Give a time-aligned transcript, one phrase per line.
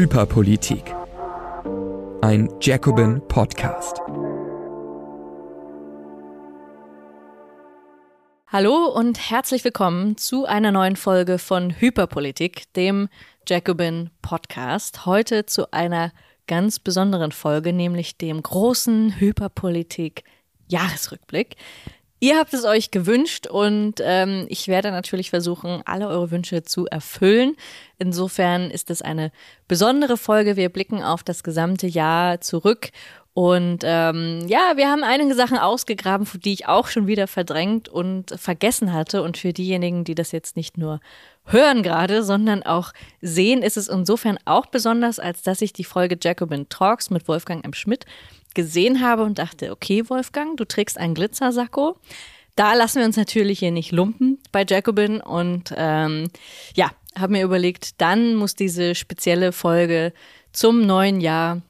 [0.00, 0.94] Hyperpolitik.
[2.22, 3.98] Ein Jacobin Podcast.
[8.46, 13.10] Hallo und herzlich willkommen zu einer neuen Folge von Hyperpolitik, dem
[13.46, 15.04] Jacobin Podcast.
[15.04, 16.12] Heute zu einer
[16.46, 20.24] ganz besonderen Folge, nämlich dem großen Hyperpolitik
[20.66, 21.56] Jahresrückblick.
[22.22, 26.86] Ihr habt es euch gewünscht und ähm, ich werde natürlich versuchen, alle eure Wünsche zu
[26.86, 27.56] erfüllen.
[27.98, 29.32] Insofern ist es eine
[29.68, 30.56] besondere Folge.
[30.56, 32.90] Wir blicken auf das gesamte Jahr zurück
[33.32, 38.38] und ähm, ja, wir haben einige Sachen ausgegraben, die ich auch schon wieder verdrängt und
[38.38, 39.22] vergessen hatte.
[39.22, 41.00] Und für diejenigen, die das jetzt nicht nur
[41.44, 46.18] hören gerade, sondern auch sehen, ist es insofern auch besonders, als dass ich die Folge
[46.20, 47.72] Jacobin Talks mit Wolfgang M.
[47.72, 48.04] Schmidt
[48.54, 51.96] gesehen habe und dachte, okay, Wolfgang, du trägst einen Glitzersacko.
[52.56, 56.28] Da lassen wir uns natürlich hier nicht lumpen bei Jacobin und ähm,
[56.74, 60.12] ja, habe mir überlegt, dann muss diese spezielle Folge
[60.52, 61.62] zum neuen Jahr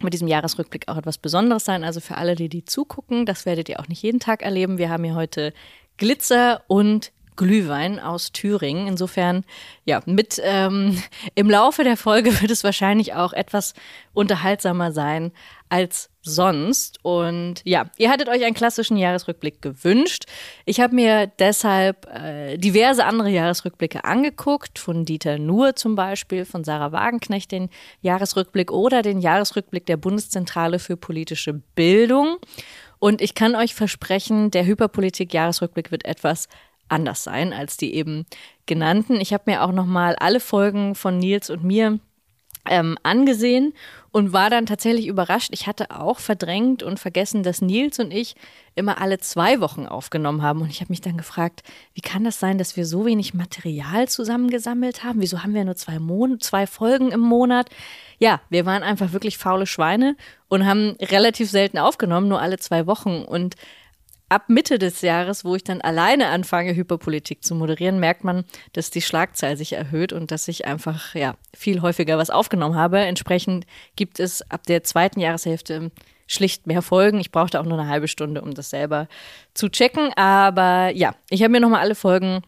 [0.00, 1.84] mit diesem Jahresrückblick auch etwas Besonderes sein.
[1.84, 4.78] Also für alle, die die zugucken, das werdet ihr auch nicht jeden Tag erleben.
[4.78, 5.52] Wir haben hier heute
[5.96, 8.86] Glitzer und Glühwein aus Thüringen.
[8.86, 9.44] Insofern,
[9.84, 11.02] ja, mit ähm,
[11.34, 13.74] im Laufe der Folge wird es wahrscheinlich auch etwas
[14.12, 15.32] unterhaltsamer sein
[15.68, 16.98] als sonst.
[17.02, 20.24] Und ja, ihr hattet euch einen klassischen Jahresrückblick gewünscht.
[20.66, 26.62] Ich habe mir deshalb äh, diverse andere Jahresrückblicke angeguckt, von Dieter Nuhr zum Beispiel, von
[26.62, 27.70] Sarah Wagenknecht den
[28.02, 32.36] Jahresrückblick oder den Jahresrückblick der Bundeszentrale für politische Bildung.
[32.98, 36.48] Und ich kann euch versprechen, der Hyperpolitik-Jahresrückblick wird etwas
[36.92, 38.26] anders sein als die eben
[38.66, 39.20] genannten.
[39.20, 41.98] Ich habe mir auch noch mal alle Folgen von Nils und mir
[42.68, 43.74] ähm, angesehen
[44.12, 45.50] und war dann tatsächlich überrascht.
[45.52, 48.36] Ich hatte auch verdrängt und vergessen, dass Nils und ich
[48.74, 50.60] immer alle zwei Wochen aufgenommen haben.
[50.60, 51.62] Und ich habe mich dann gefragt,
[51.94, 55.20] wie kann das sein, dass wir so wenig Material zusammengesammelt haben?
[55.20, 57.68] Wieso haben wir nur zwei, Mon zwei Folgen im Monat?
[58.18, 60.16] Ja, wir waren einfach wirklich faule Schweine
[60.48, 63.22] und haben relativ selten aufgenommen, nur alle zwei Wochen.
[63.22, 63.56] Und
[64.32, 68.90] ab Mitte des Jahres, wo ich dann alleine anfange, Hyperpolitik zu moderieren, merkt man, dass
[68.90, 72.98] die Schlagzahl sich erhöht und dass ich einfach ja viel häufiger was aufgenommen habe.
[73.00, 75.90] Entsprechend gibt es ab der zweiten Jahreshälfte
[76.26, 77.20] schlicht mehr Folgen.
[77.20, 79.06] Ich brauchte auch nur eine halbe Stunde, um das selber
[79.52, 80.14] zu checken.
[80.14, 82.40] Aber ja, ich habe mir nochmal alle Folgen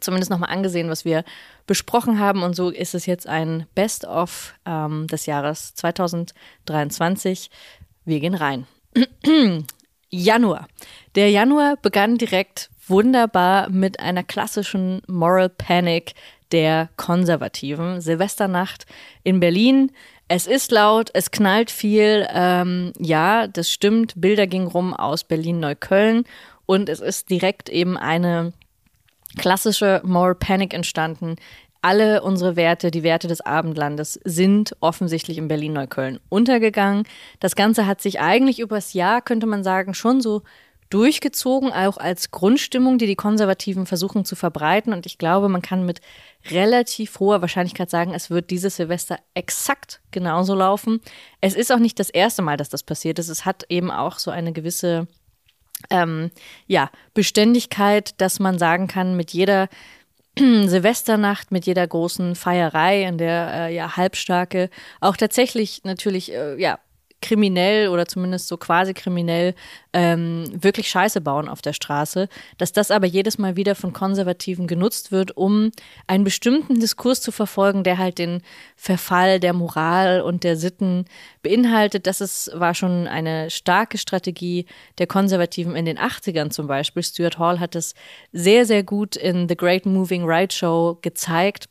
[0.00, 1.22] zumindest nochmal angesehen, was wir
[1.68, 2.42] besprochen haben.
[2.42, 7.48] Und so ist es jetzt ein Best-of ähm, des Jahres 2023.
[8.04, 8.66] Wir gehen rein.
[10.16, 10.66] Januar.
[11.14, 16.14] Der Januar begann direkt wunderbar mit einer klassischen Moral Panic
[16.52, 18.00] der Konservativen.
[18.00, 18.86] Silvesternacht
[19.24, 19.92] in Berlin.
[20.28, 22.26] Es ist laut, es knallt viel.
[22.32, 24.14] Ähm, ja, das stimmt.
[24.16, 26.24] Bilder gingen rum aus Berlin-Neukölln.
[26.64, 28.52] Und es ist direkt eben eine
[29.36, 31.36] klassische Moral Panic entstanden,
[31.86, 37.04] alle unsere Werte, die Werte des Abendlandes, sind offensichtlich in Berlin-Neukölln untergegangen.
[37.38, 40.42] Das Ganze hat sich eigentlich übers Jahr, könnte man sagen, schon so
[40.90, 44.92] durchgezogen, auch als Grundstimmung, die die Konservativen versuchen zu verbreiten.
[44.92, 46.00] Und ich glaube, man kann mit
[46.50, 51.00] relativ hoher Wahrscheinlichkeit sagen, es wird dieses Silvester exakt genauso laufen.
[51.40, 53.28] Es ist auch nicht das erste Mal, dass das passiert ist.
[53.28, 55.06] Es hat eben auch so eine gewisse
[55.90, 56.32] ähm,
[56.66, 59.68] ja, Beständigkeit, dass man sagen kann, mit jeder
[60.38, 64.70] Silvesternacht mit jeder großen Feierei, in der äh, ja Halbstarke
[65.00, 66.78] auch tatsächlich natürlich äh, ja
[67.22, 69.54] kriminell oder zumindest so quasi kriminell
[69.92, 72.28] ähm, wirklich Scheiße bauen auf der Straße,
[72.58, 75.70] dass das aber jedes Mal wieder von Konservativen genutzt wird, um
[76.06, 78.42] einen bestimmten Diskurs zu verfolgen, der halt den
[78.76, 81.06] Verfall der Moral und der Sitten
[81.42, 82.06] beinhaltet.
[82.06, 84.66] Das ist, war schon eine starke Strategie
[84.98, 87.02] der Konservativen in den 80ern zum Beispiel.
[87.02, 87.94] Stuart Hall hat es
[88.32, 91.68] sehr, sehr gut in The Great Moving Right Show gezeigt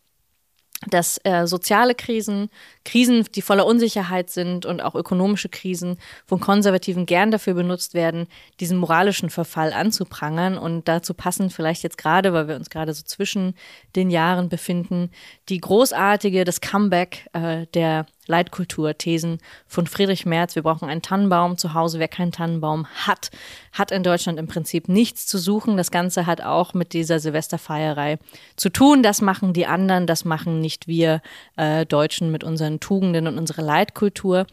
[0.88, 2.50] dass äh, soziale Krisen,
[2.84, 8.28] Krisen, die voller Unsicherheit sind und auch ökonomische Krisen von Konservativen gern dafür benutzt werden,
[8.60, 10.58] diesen moralischen Verfall anzuprangern.
[10.58, 13.56] Und dazu passen vielleicht jetzt gerade, weil wir uns gerade so zwischen
[13.96, 15.12] den Jahren befinden,
[15.50, 20.56] die großartige, das Comeback äh, der Leitkulturthesen von Friedrich Merz.
[20.56, 22.00] Wir brauchen einen Tannenbaum zu Hause.
[22.00, 23.32] Wer keinen Tannenbaum hat,
[23.72, 25.78] hat in Deutschland im Prinzip nichts zu suchen.
[25.78, 28.18] Das Ganze hat auch mit dieser Silvesterfeierei
[28.56, 29.04] zu tun.
[29.04, 31.22] Das machen die anderen, das machen nicht wir
[31.58, 34.46] äh, Deutschen mit unseren Tugenden und unserer Leitkultur.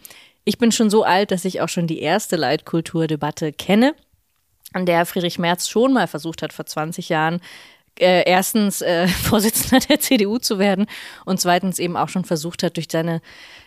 [0.45, 3.95] Ich bin schon so alt, dass ich auch schon die erste Leitkulturdebatte kenne
[4.73, 7.41] an der Friedrich Merz schon mal versucht hat, vor 20 Jahren
[7.99, 10.87] äh, erstens äh, Vorsitzender der CDU zu werden
[11.25, 13.21] und zweitens eben auch schon versucht hat, durch seine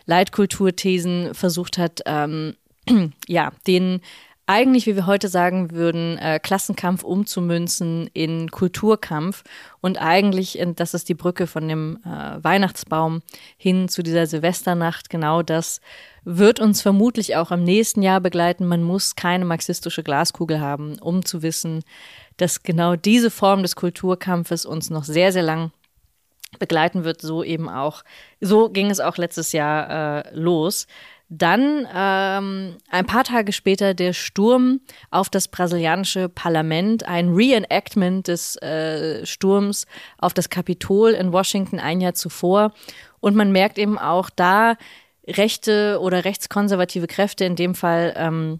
[0.05, 2.55] Leitkulturthesen versucht hat, ähm,
[3.27, 4.01] ja, den
[4.47, 9.43] eigentlich, wie wir heute sagen würden, äh, Klassenkampf umzumünzen in Kulturkampf.
[9.81, 13.21] Und eigentlich, das ist die Brücke von dem äh, Weihnachtsbaum
[13.57, 15.81] hin zu dieser Silvesternacht, genau das
[16.25, 18.65] wird uns vermutlich auch im nächsten Jahr begleiten.
[18.65, 21.83] Man muss keine marxistische Glaskugel haben, um zu wissen,
[22.37, 25.71] dass genau diese Form des Kulturkampfes uns noch sehr, sehr lang
[26.59, 27.21] begleiten wird.
[27.21, 28.03] So eben auch,
[28.41, 30.87] so ging es auch letztes Jahr äh, los.
[31.27, 38.57] Dann ähm, ein paar Tage später der Sturm auf das brasilianische Parlament, ein Reenactment des
[38.57, 39.87] äh, Sturms
[40.19, 42.73] auf das Kapitol in Washington ein Jahr zuvor.
[43.21, 44.75] Und man merkt eben auch da,
[45.27, 48.59] rechte oder rechtskonservative Kräfte, in dem Fall ähm,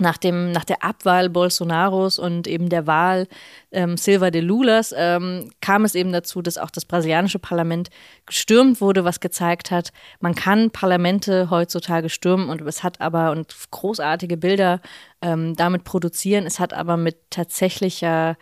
[0.00, 3.28] nach, dem, nach der Abwahl Bolsonaros und eben der Wahl
[3.70, 7.90] ähm, Silva de Lulas ähm, kam es eben dazu, dass auch das brasilianische Parlament
[8.26, 13.54] gestürmt wurde, was gezeigt hat, man kann Parlamente heutzutage stürmen und es hat aber und
[13.70, 14.80] großartige Bilder
[15.20, 16.46] ähm, damit produzieren.
[16.46, 18.36] Es hat aber mit tatsächlicher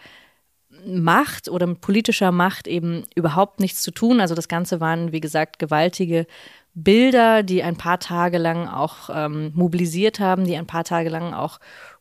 [0.86, 4.20] Macht oder mit politischer Macht eben überhaupt nichts zu tun.
[4.20, 6.26] Also das Ganze waren, wie gesagt, gewaltige
[6.74, 11.34] Bilder, die ein paar Tage lang auch ähm, mobilisiert haben, die ein paar Tage lang
[11.34, 11.58] auch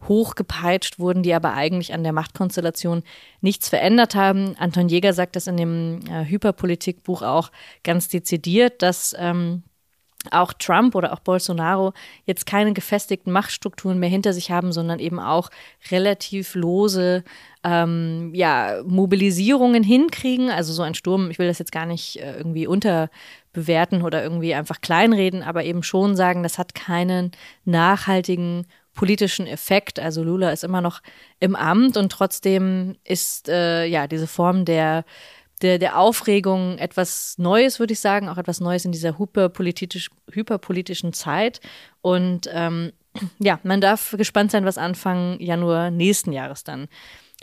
[0.08, 3.04] hochgepeitscht wurden, die aber eigentlich an der Machtkonstellation
[3.42, 4.56] nichts verändert haben.
[4.58, 7.52] Anton Jäger sagt das in dem äh, Hyperpolitik-Buch auch
[7.84, 9.64] ganz dezidiert, dass ähm,
[10.32, 11.94] auch Trump oder auch Bolsonaro
[12.26, 15.50] jetzt keine gefestigten Machtstrukturen mehr hinter sich haben, sondern eben auch
[15.92, 17.24] relativ lose
[17.64, 20.50] ähm, ja, Mobilisierungen hinkriegen.
[20.50, 22.68] Also so ein Sturm, ich will das jetzt gar nicht äh, irgendwie
[23.50, 27.32] unterbewerten oder irgendwie einfach kleinreden, aber eben schon sagen, das hat keinen
[27.66, 30.00] nachhaltigen politischen Effekt.
[30.00, 31.02] Also Lula ist immer noch
[31.40, 35.06] im Amt und trotzdem ist äh, ja diese Form der
[35.62, 41.12] der, der Aufregung etwas Neues, würde ich sagen, auch etwas Neues in dieser hyperpolitisch, hyperpolitischen
[41.12, 41.60] Zeit.
[42.00, 42.94] Und ähm,
[43.40, 46.88] ja, man darf gespannt sein, was Anfang Januar nächsten Jahres dann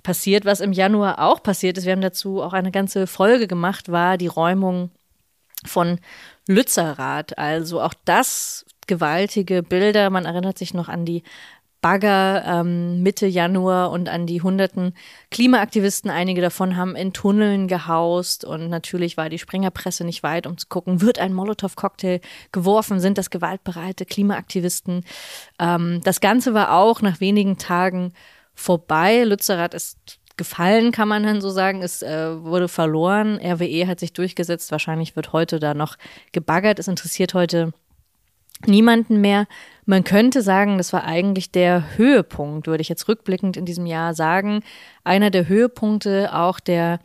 [0.02, 0.46] passiert.
[0.46, 4.16] Was im Januar auch passiert ist, wir haben dazu auch eine ganze Folge gemacht, war
[4.16, 4.90] die Räumung
[5.64, 5.98] von
[6.46, 7.38] Lützerath.
[7.38, 10.10] Also auch das gewaltige Bilder.
[10.10, 11.22] Man erinnert sich noch an die
[11.86, 14.92] Bagger ähm, Mitte Januar und an die hunderten
[15.30, 16.10] Klimaaktivisten.
[16.10, 20.66] Einige davon haben in Tunneln gehaust und natürlich war die Springerpresse nicht weit, um zu
[20.66, 22.20] gucken, wird ein Molotow-Cocktail
[22.50, 25.04] geworfen, sind das gewaltbereite Klimaaktivisten.
[25.60, 28.12] Ähm, das Ganze war auch nach wenigen Tagen
[28.54, 29.22] vorbei.
[29.22, 31.82] Lützerath ist gefallen, kann man dann so sagen.
[31.82, 33.38] Es äh, wurde verloren.
[33.38, 34.70] RWE hat sich durchgesetzt.
[34.70, 35.96] Wahrscheinlich wird heute da noch
[36.32, 36.78] gebaggert.
[36.78, 37.72] Es interessiert heute
[38.64, 39.46] niemanden mehr.
[39.84, 44.14] Man könnte sagen, das war eigentlich der Höhepunkt, würde ich jetzt rückblickend in diesem Jahr
[44.14, 44.62] sagen.
[45.04, 47.00] Einer der Höhepunkte auch der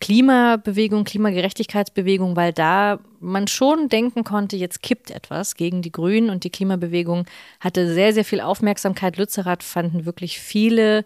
[0.00, 6.44] Klimabewegung, Klimagerechtigkeitsbewegung, weil da man schon denken konnte, jetzt kippt etwas gegen die Grünen und
[6.44, 7.26] die Klimabewegung
[7.58, 9.16] hatte sehr, sehr viel Aufmerksamkeit.
[9.16, 11.04] Lützerath fanden wirklich viele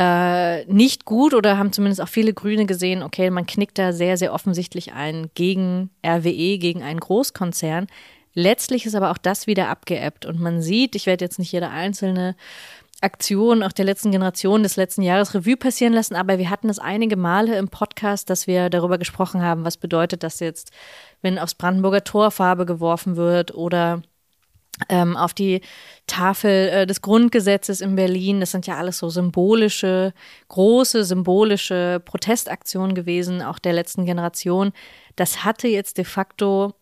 [0.00, 4.16] äh, nicht gut oder haben zumindest auch viele Grüne gesehen, okay, man knickt da sehr,
[4.16, 7.88] sehr offensichtlich ein gegen RWE, gegen einen Großkonzern.
[8.32, 11.70] Letztlich ist aber auch das wieder abgeebbt und man sieht, ich werde jetzt nicht jede
[11.70, 12.36] einzelne
[13.00, 16.78] Aktion auch der letzten Generation des letzten Jahres Revue passieren lassen, aber wir hatten es
[16.78, 20.70] einige Male im Podcast, dass wir darüber gesprochen haben, was bedeutet das jetzt,
[21.22, 24.02] wenn aufs Brandenburger Tor Farbe geworfen wird oder
[24.88, 25.60] ähm, auf die
[26.06, 28.40] Tafel äh, des Grundgesetzes in Berlin.
[28.40, 30.12] Das sind ja alles so symbolische,
[30.48, 34.72] große symbolische Protestaktionen gewesen, auch der letzten Generation.
[35.16, 36.74] Das hatte jetzt de facto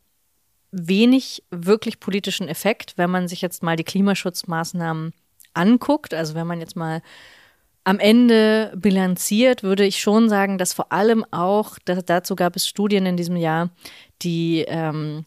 [0.72, 5.12] wenig wirklich politischen Effekt, wenn man sich jetzt mal die Klimaschutzmaßnahmen
[5.54, 6.14] anguckt.
[6.14, 7.02] Also wenn man jetzt mal
[7.84, 12.66] am Ende bilanziert, würde ich schon sagen, dass vor allem auch, dass, dazu gab es
[12.66, 13.70] Studien in diesem Jahr,
[14.22, 15.24] die ähm,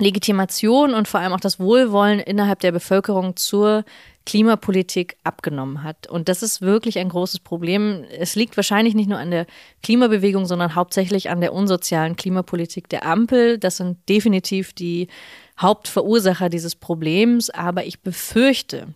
[0.00, 3.84] Legitimation und vor allem auch das Wohlwollen innerhalb der Bevölkerung zur
[4.26, 6.06] Klimapolitik abgenommen hat.
[6.06, 8.04] Und das ist wirklich ein großes Problem.
[8.18, 9.46] Es liegt wahrscheinlich nicht nur an der
[9.82, 13.58] Klimabewegung, sondern hauptsächlich an der unsozialen Klimapolitik der Ampel.
[13.58, 15.08] Das sind definitiv die
[15.58, 17.50] Hauptverursacher dieses Problems.
[17.50, 18.88] Aber ich befürchte,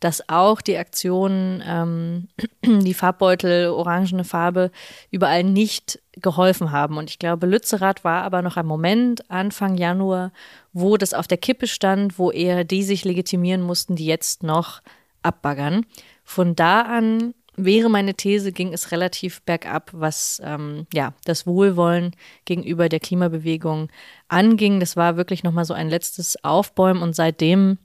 [0.00, 2.28] dass auch die Aktionen, ähm,
[2.82, 4.70] die Farbbeutel, orangene Farbe,
[5.10, 6.96] überall nicht geholfen haben.
[6.96, 10.32] Und ich glaube, Lützerath war aber noch ein Moment, Anfang Januar,
[10.72, 14.80] wo das auf der Kippe stand, wo eher die sich legitimieren mussten, die jetzt noch
[15.22, 15.86] abbaggern.
[16.24, 22.14] Von da an wäre meine These, ging es relativ bergab, was ähm, ja das Wohlwollen
[22.44, 23.88] gegenüber der Klimabewegung
[24.28, 24.80] anging.
[24.80, 27.78] Das war wirklich nochmal so ein letztes Aufbäumen und seitdem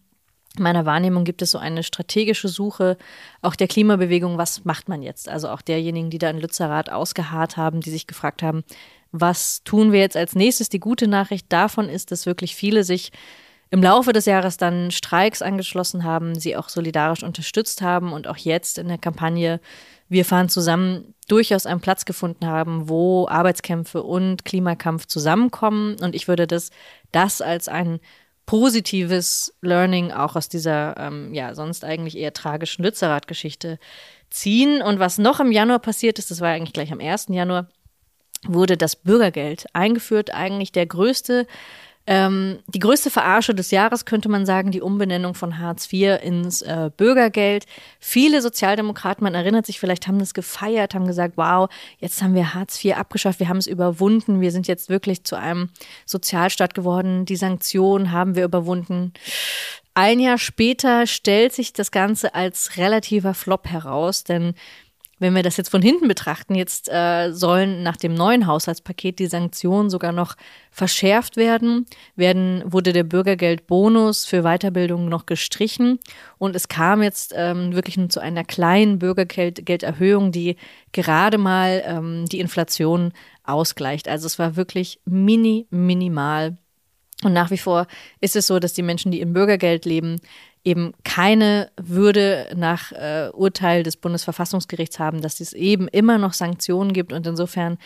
[0.57, 2.97] in meiner Wahrnehmung gibt es so eine strategische Suche
[3.41, 5.29] auch der Klimabewegung, was macht man jetzt?
[5.29, 8.63] Also auch derjenigen, die da in Lützerath ausgeharrt haben, die sich gefragt haben,
[9.13, 10.69] was tun wir jetzt als nächstes?
[10.69, 13.11] Die gute Nachricht davon ist, dass wirklich viele sich
[13.69, 18.37] im Laufe des Jahres dann Streiks angeschlossen haben, sie auch solidarisch unterstützt haben und auch
[18.37, 19.61] jetzt in der Kampagne
[20.09, 25.95] Wir fahren zusammen durchaus einen Platz gefunden haben, wo Arbeitskämpfe und Klimakampf zusammenkommen.
[26.01, 26.71] Und ich würde das,
[27.13, 28.01] das als ein
[28.51, 33.79] positives Learning auch aus dieser, ähm, ja, sonst eigentlich eher tragischen Lützerath-Geschichte
[34.29, 34.81] ziehen.
[34.81, 37.27] Und was noch im Januar passiert ist, das war eigentlich gleich am 1.
[37.29, 37.69] Januar,
[38.45, 40.33] wurde das Bürgergeld eingeführt.
[40.33, 41.47] Eigentlich der größte
[42.07, 46.61] ähm, die größte Verarsche des Jahres könnte man sagen, die Umbenennung von Hartz IV ins
[46.63, 47.65] äh, Bürgergeld.
[47.99, 52.53] Viele Sozialdemokraten, man erinnert sich vielleicht, haben das gefeiert, haben gesagt, wow, jetzt haben wir
[52.55, 55.69] Hartz IV abgeschafft, wir haben es überwunden, wir sind jetzt wirklich zu einem
[56.05, 59.13] Sozialstaat geworden, die Sanktionen haben wir überwunden.
[59.93, 64.55] Ein Jahr später stellt sich das Ganze als relativer Flop heraus, denn
[65.21, 69.27] wenn wir das jetzt von hinten betrachten, jetzt äh, sollen nach dem neuen Haushaltspaket die
[69.27, 70.35] Sanktionen sogar noch
[70.71, 71.85] verschärft werden,
[72.15, 75.99] werden wurde der Bürgergeldbonus für Weiterbildung noch gestrichen
[76.39, 80.55] und es kam jetzt ähm, wirklich nur zu einer kleinen Bürgergelderhöhung, die
[80.91, 83.13] gerade mal ähm, die Inflation
[83.43, 84.07] ausgleicht.
[84.07, 86.57] Also es war wirklich mini, minimal.
[87.23, 87.85] Und nach wie vor
[88.19, 90.19] ist es so, dass die Menschen, die im Bürgergeld leben,
[90.63, 96.93] eben keine Würde nach äh, Urteil des Bundesverfassungsgerichts haben, dass es eben immer noch Sanktionen
[96.93, 97.13] gibt.
[97.13, 97.77] Und insofern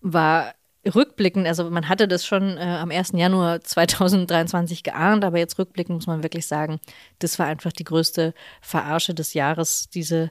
[0.00, 0.54] war
[0.94, 3.12] rückblickend, also man hatte das schon äh, am 1.
[3.14, 6.80] Januar 2023 geahnt, aber jetzt rückblickend muss man wirklich sagen,
[7.20, 10.30] das war einfach die größte Verarsche des Jahres, diese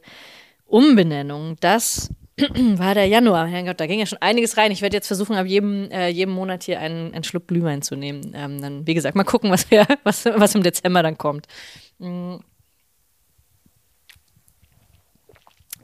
[0.65, 1.55] Umbenennung.
[1.61, 3.47] Das war der Januar.
[3.47, 4.71] Herrgott, da ging ja schon einiges rein.
[4.71, 7.95] Ich werde jetzt versuchen, ab jedem, äh, jedem Monat hier einen, einen Schluck Glühwein zu
[7.95, 8.33] nehmen.
[8.35, 11.47] Ähm, dann, wie gesagt, mal gucken, was, wir, was, was im Dezember dann kommt.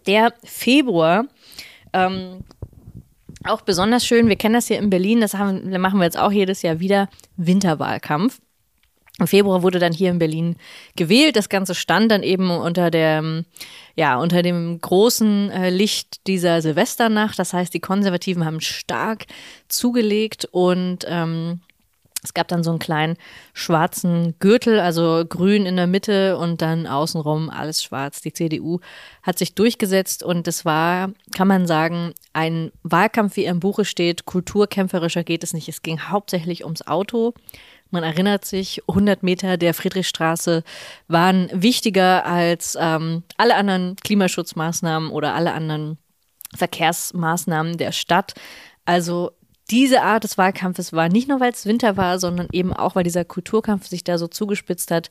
[0.06, 1.26] Der Februar,
[1.94, 2.44] ähm,
[3.44, 6.32] auch besonders schön, wir kennen das hier in Berlin, das haben, machen wir jetzt auch
[6.32, 8.40] jedes Jahr wieder, Winterwahlkampf.
[9.20, 10.58] Im Februar wurde dann hier in Berlin
[10.96, 11.36] gewählt.
[11.36, 13.44] Das Ganze stand dann eben unter der,
[13.96, 17.40] ja, unter dem großen äh, Licht dieser Silvesternacht.
[17.40, 19.26] Das heißt, die Konservativen haben stark
[19.70, 21.62] zugelegt und ähm,
[22.28, 23.16] es gab dann so einen kleinen
[23.54, 28.20] schwarzen Gürtel, also grün in der Mitte und dann außenrum alles schwarz.
[28.20, 28.80] Die CDU
[29.24, 33.86] hat sich durchgesetzt und es war, kann man sagen, ein Wahlkampf, wie er im Buche
[33.86, 34.26] steht.
[34.26, 35.70] Kulturkämpferischer geht es nicht.
[35.70, 37.34] Es ging hauptsächlich ums Auto.
[37.92, 40.66] Man erinnert sich, 100 Meter der Friedrichstraße
[41.08, 45.98] waren wichtiger als ähm, alle anderen Klimaschutzmaßnahmen oder alle anderen
[46.54, 48.34] Verkehrsmaßnahmen der Stadt.
[48.84, 49.32] Also
[49.70, 53.04] diese Art des Wahlkampfes war nicht nur, weil es Winter war, sondern eben auch, weil
[53.04, 55.10] dieser Kulturkampf sich da so zugespitzt hat,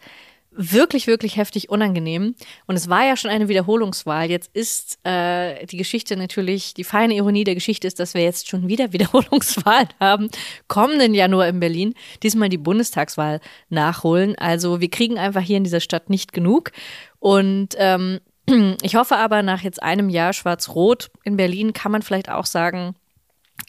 [0.57, 2.35] wirklich, wirklich heftig unangenehm.
[2.67, 4.31] Und es war ja schon eine Wiederholungswahl.
[4.31, 8.49] Jetzt ist äh, die Geschichte natürlich, die feine Ironie der Geschichte ist, dass wir jetzt
[8.49, 10.31] schon wieder Wiederholungswahlen haben,
[10.69, 14.37] kommenden Januar in Berlin, diesmal die Bundestagswahl nachholen.
[14.39, 16.73] Also wir kriegen einfach hier in dieser Stadt nicht genug.
[17.19, 18.21] Und ähm,
[18.83, 22.95] ich hoffe aber, nach jetzt einem Jahr Schwarz-Rot in Berlin kann man vielleicht auch sagen,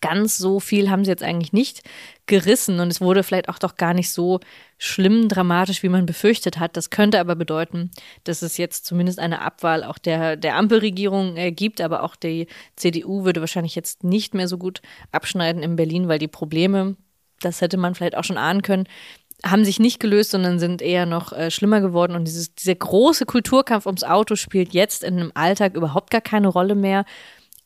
[0.02, 1.82] ganz so viel haben sie jetzt eigentlich nicht
[2.26, 4.40] gerissen und es wurde vielleicht auch doch gar nicht so
[4.78, 6.78] schlimm dramatisch, wie man befürchtet hat.
[6.78, 7.90] Das könnte aber bedeuten,
[8.24, 12.48] dass es jetzt zumindest eine Abwahl auch der, der Ampelregierung äh, gibt, aber auch die
[12.76, 16.96] CDU würde wahrscheinlich jetzt nicht mehr so gut abschneiden in Berlin, weil die Probleme,
[17.42, 18.88] das hätte man vielleicht auch schon ahnen können,
[19.46, 22.16] haben sich nicht gelöst, sondern sind eher noch äh, schlimmer geworden.
[22.16, 26.48] Und dieses, dieser große Kulturkampf ums Auto spielt jetzt in einem Alltag überhaupt gar keine
[26.48, 27.06] Rolle mehr.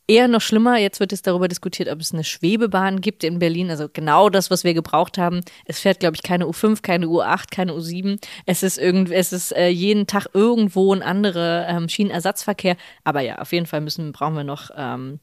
[0.08, 3.70] Eher noch schlimmer, jetzt wird es darüber diskutiert, ob es eine Schwebebahn gibt in Berlin.
[3.70, 5.42] Also genau das, was wir gebraucht haben.
[5.66, 8.20] Es fährt, glaube ich, keine U5, keine U8, keine U7.
[8.46, 12.76] Es ist irgendwie, es ist äh, jeden Tag irgendwo ein anderer ähm, Schienenersatzverkehr.
[13.04, 15.20] Aber ja, auf jeden Fall müssen, brauchen wir noch ähm,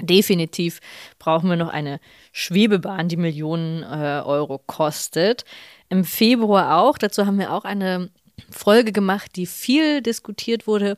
[0.00, 0.80] definitiv
[1.18, 2.00] brauchen wir noch eine
[2.32, 5.44] Schwebebahn, die Millionen äh, Euro kostet.
[5.88, 8.10] Im Februar auch, dazu haben wir auch eine
[8.50, 10.96] Folge gemacht, die viel diskutiert wurde,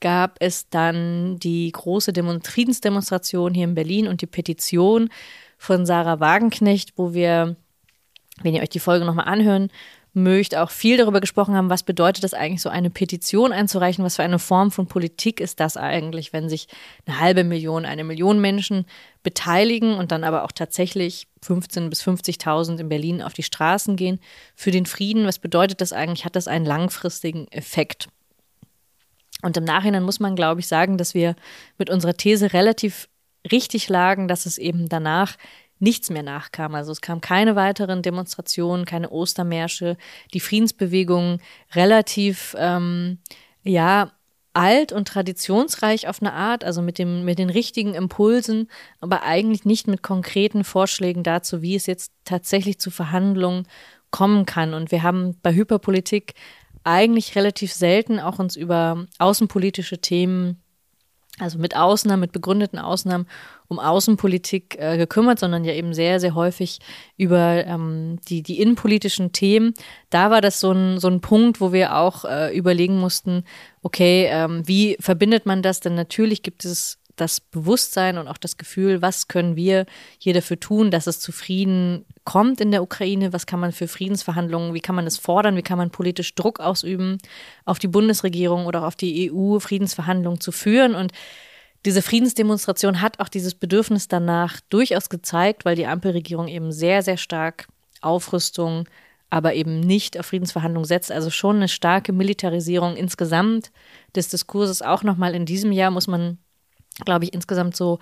[0.00, 5.10] gab es dann die große Demo Friedensdemonstration hier in Berlin und die Petition
[5.58, 7.56] von Sarah Wagenknecht, wo wir,
[8.42, 9.70] wenn ihr euch die Folge nochmal anhören
[10.16, 14.16] mögt, auch viel darüber gesprochen haben, was bedeutet das eigentlich, so eine Petition einzureichen, was
[14.16, 16.68] für eine Form von Politik ist das eigentlich, wenn sich
[17.04, 18.86] eine halbe Million, eine Million Menschen
[19.22, 24.18] beteiligen und dann aber auch tatsächlich 15.000 bis 50.000 in Berlin auf die Straßen gehen
[24.54, 25.26] für den Frieden.
[25.26, 26.24] Was bedeutet das eigentlich?
[26.24, 28.08] Hat das einen langfristigen Effekt?
[29.42, 31.36] Und im Nachhinein muss man, glaube ich, sagen, dass wir
[31.76, 33.08] mit unserer These relativ
[33.52, 35.36] richtig lagen, dass es eben danach
[35.78, 36.74] nichts mehr nachkam.
[36.74, 39.96] Also es kam keine weiteren Demonstrationen, keine Ostermärsche,
[40.32, 41.40] die Friedensbewegung
[41.74, 43.18] relativ, ähm,
[43.62, 44.12] ja,
[44.54, 49.66] alt und traditionsreich auf eine Art, also mit, dem, mit den richtigen Impulsen, aber eigentlich
[49.66, 53.68] nicht mit konkreten Vorschlägen dazu, wie es jetzt tatsächlich zu Verhandlungen
[54.10, 54.72] kommen kann.
[54.72, 56.32] Und wir haben bei Hyperpolitik
[56.84, 60.62] eigentlich relativ selten auch uns über außenpolitische Themen,
[61.38, 63.26] also mit Ausnahmen, mit begründeten Ausnahmen,
[63.68, 66.78] um Außenpolitik äh, gekümmert, sondern ja eben sehr, sehr häufig
[67.16, 69.74] über ähm, die, die innenpolitischen Themen.
[70.08, 73.44] Da war das so ein, so ein Punkt, wo wir auch äh, überlegen mussten,
[73.82, 75.80] okay, ähm, wie verbindet man das?
[75.80, 79.86] Denn natürlich gibt es das Bewusstsein und auch das Gefühl, was können wir
[80.18, 83.88] hier dafür tun, dass es zu Frieden kommt in der Ukraine, was kann man für
[83.88, 87.18] Friedensverhandlungen, wie kann man es fordern, wie kann man politisch Druck ausüben
[87.64, 90.94] auf die Bundesregierung oder auf die EU, Friedensverhandlungen zu führen.
[90.94, 91.12] Und
[91.84, 97.16] diese Friedensdemonstration hat auch dieses Bedürfnis danach durchaus gezeigt, weil die Ampelregierung eben sehr, sehr
[97.16, 97.68] stark
[98.00, 98.88] Aufrüstung,
[99.30, 101.12] aber eben nicht auf Friedensverhandlungen setzt.
[101.12, 103.70] Also schon eine starke Militarisierung insgesamt
[104.14, 104.82] des Diskurses.
[104.82, 106.38] Auch nochmal in diesem Jahr muss man
[107.04, 107.98] glaube ich, insgesamt so,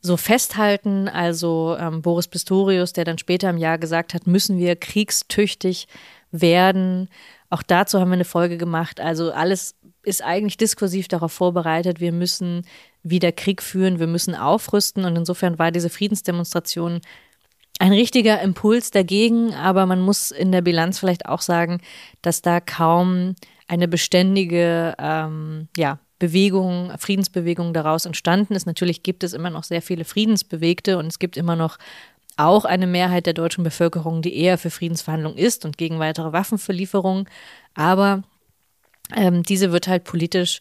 [0.00, 1.08] so festhalten.
[1.08, 5.88] Also ähm, Boris Pistorius, der dann später im Jahr gesagt hat, müssen wir kriegstüchtig
[6.30, 7.08] werden.
[7.50, 9.00] Auch dazu haben wir eine Folge gemacht.
[9.00, 12.66] Also alles ist eigentlich diskursiv darauf vorbereitet, wir müssen
[13.02, 15.04] wieder Krieg führen, wir müssen aufrüsten.
[15.04, 17.00] Und insofern war diese Friedensdemonstration
[17.78, 21.80] ein richtiger Impuls dagegen, aber man muss in der Bilanz vielleicht auch sagen,
[22.22, 23.36] dass da kaum
[23.68, 28.66] eine beständige ähm, ja, Bewegung, Friedensbewegung daraus entstanden ist.
[28.66, 31.78] Natürlich gibt es immer noch sehr viele Friedensbewegte und es gibt immer noch
[32.36, 37.28] auch eine Mehrheit der deutschen Bevölkerung, die eher für Friedensverhandlungen ist und gegen weitere Waffenverlieferungen.
[37.74, 38.22] Aber
[39.14, 40.60] ähm, diese wird halt politisch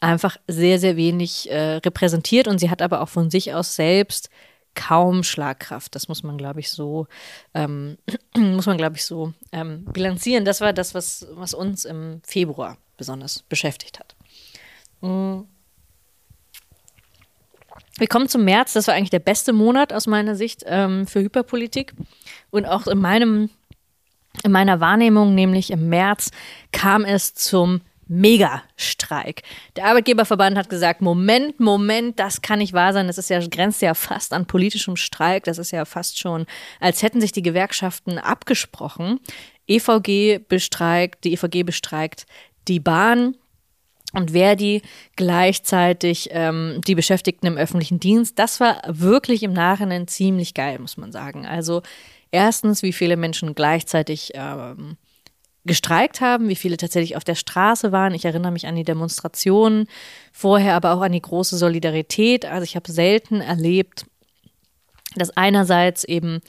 [0.00, 4.28] einfach sehr, sehr wenig äh, repräsentiert und sie hat aber auch von sich aus selbst
[4.74, 5.94] kaum Schlagkraft.
[5.94, 7.06] Das muss man, glaube ich, so,
[7.54, 7.96] ähm,
[8.36, 10.44] muss man, glaube ich, so ähm, bilanzieren.
[10.44, 14.13] Das war das, was, was uns im Februar besonders beschäftigt hat.
[17.96, 21.20] Wir kommen zum März, das war eigentlich der beste Monat aus meiner Sicht ähm, für
[21.20, 21.94] Hyperpolitik.
[22.50, 23.50] Und auch in meinem,
[24.42, 26.30] in meiner Wahrnehmung, nämlich im März,
[26.72, 29.42] kam es zum Megastreik.
[29.76, 33.06] Der Arbeitgeberverband hat gesagt, Moment, Moment, das kann nicht wahr sein.
[33.06, 35.44] Das ist ja, grenzt ja fast an politischem Streik.
[35.44, 36.46] Das ist ja fast schon,
[36.80, 39.20] als hätten sich die Gewerkschaften abgesprochen.
[39.66, 42.26] EVG bestreikt, die EVG bestreikt
[42.68, 43.36] die Bahn
[44.14, 44.82] und Verdi
[45.16, 48.38] gleichzeitig ähm, die Beschäftigten im öffentlichen Dienst.
[48.38, 51.46] Das war wirklich im Nachhinein ziemlich geil, muss man sagen.
[51.46, 51.82] Also
[52.30, 54.96] erstens, wie viele Menschen gleichzeitig ähm,
[55.64, 58.14] gestreikt haben, wie viele tatsächlich auf der Straße waren.
[58.14, 59.88] Ich erinnere mich an die Demonstrationen
[60.32, 62.44] vorher, aber auch an die große Solidarität.
[62.44, 64.04] Also ich habe selten erlebt,
[65.16, 66.40] dass einerseits eben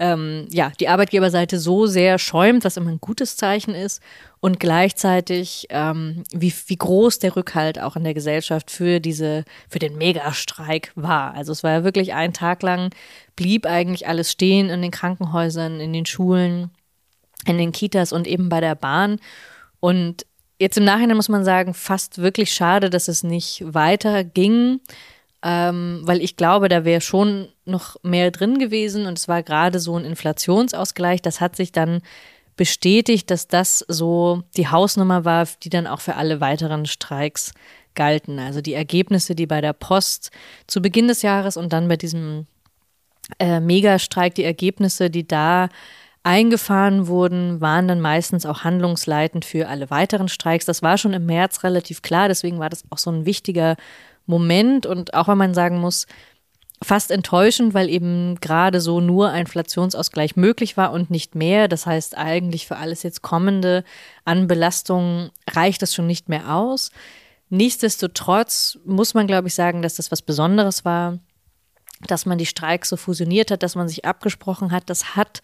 [0.00, 4.02] ähm, ja, die Arbeitgeberseite so sehr schäumt, was immer ein gutes Zeichen ist,
[4.40, 9.78] und gleichzeitig, ähm, wie, wie groß der Rückhalt auch in der Gesellschaft für diese, für
[9.78, 11.34] den Megastreik war.
[11.34, 12.88] Also es war ja wirklich ein Tag lang,
[13.36, 16.70] blieb eigentlich alles stehen in den Krankenhäusern, in den Schulen,
[17.44, 19.20] in den Kitas und eben bei der Bahn.
[19.80, 20.24] Und
[20.58, 24.80] jetzt im Nachhinein muss man sagen, fast wirklich schade, dass es nicht weiter ging
[25.42, 29.78] ähm, weil ich glaube, da wäre schon noch mehr drin gewesen und es war gerade
[29.78, 31.22] so ein Inflationsausgleich.
[31.22, 32.02] Das hat sich dann
[32.56, 37.52] bestätigt, dass das so die Hausnummer war, die dann auch für alle weiteren Streiks
[37.94, 38.38] galten.
[38.38, 40.30] Also die Ergebnisse, die bei der Post
[40.66, 42.46] zu Beginn des Jahres und dann bei diesem
[43.38, 45.68] äh, Megastreik, die Ergebnisse, die da
[46.22, 50.66] eingefahren wurden, waren dann meistens auch handlungsleitend für alle weiteren Streiks.
[50.66, 53.76] Das war schon im März relativ klar, deswegen war das auch so ein wichtiger
[54.26, 56.06] Moment und auch wenn man sagen muss,
[56.82, 61.68] fast enttäuschend, weil eben gerade so nur ein Inflationsausgleich möglich war und nicht mehr.
[61.68, 63.84] Das heißt, eigentlich für alles jetzt kommende
[64.24, 66.90] an Belastungen reicht das schon nicht mehr aus.
[67.50, 71.18] Nichtsdestotrotz muss man, glaube ich, sagen, dass das was Besonderes war,
[72.06, 74.88] dass man die Streiks so fusioniert hat, dass man sich abgesprochen hat.
[74.88, 75.42] Das hat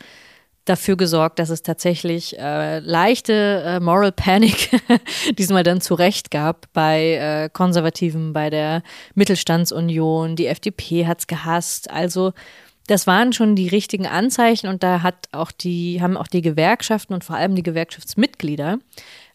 [0.67, 4.71] dafür gesorgt, dass es tatsächlich äh, leichte äh, Moral Panic
[5.39, 8.83] diesmal dann zurecht gab bei äh, Konservativen, bei der
[9.15, 10.37] Mittelstandsunion.
[10.37, 11.91] Die FDP hat's gehasst.
[11.91, 12.33] Also
[12.87, 17.15] das waren schon die richtigen Anzeichen und da hat auch die, haben auch die Gewerkschaften
[17.15, 18.79] und vor allem die Gewerkschaftsmitglieder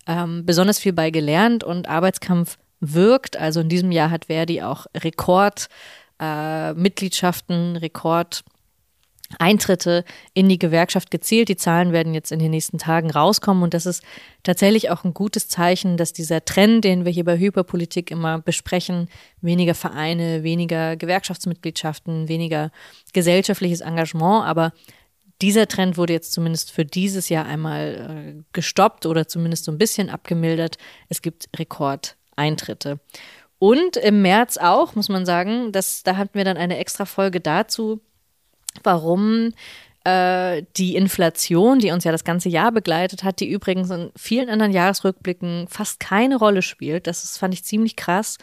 [0.08, 3.38] ähm, besonders viel bei gelernt und Arbeitskampf wirkt.
[3.38, 5.68] Also in diesem Jahr hat Verdi auch Rekord
[6.20, 6.74] äh,
[7.76, 8.44] Rekord
[9.40, 11.50] Eintritte in die Gewerkschaft gezielt.
[11.50, 14.04] Die Zahlen werden jetzt in den nächsten Tagen rauskommen und das ist
[14.44, 19.10] tatsächlich auch ein gutes Zeichen, dass dieser Trend, den wir hier bei Hyperpolitik immer besprechen,
[19.42, 22.72] weniger Vereine, weniger Gewerkschaftsmitgliedschaften, weniger
[23.14, 24.74] gesellschaftliches Engagement, aber
[25.42, 29.78] dieser Trend wurde jetzt zumindest für dieses Jahr einmal äh, gestoppt oder zumindest so ein
[29.78, 30.78] bisschen abgemildert.
[31.10, 33.00] Es gibt Rekordeintritte.
[33.58, 37.40] Und im März auch, muss man sagen, dass, da hatten wir dann eine extra Folge
[37.40, 38.02] dazu,
[38.84, 39.54] warum
[40.04, 44.50] äh, die Inflation, die uns ja das ganze Jahr begleitet hat, die übrigens in vielen
[44.50, 47.08] anderen Jahresrückblicken fast keine Rolle spielt.
[47.08, 48.38] Das ist, fand ich ziemlich krass,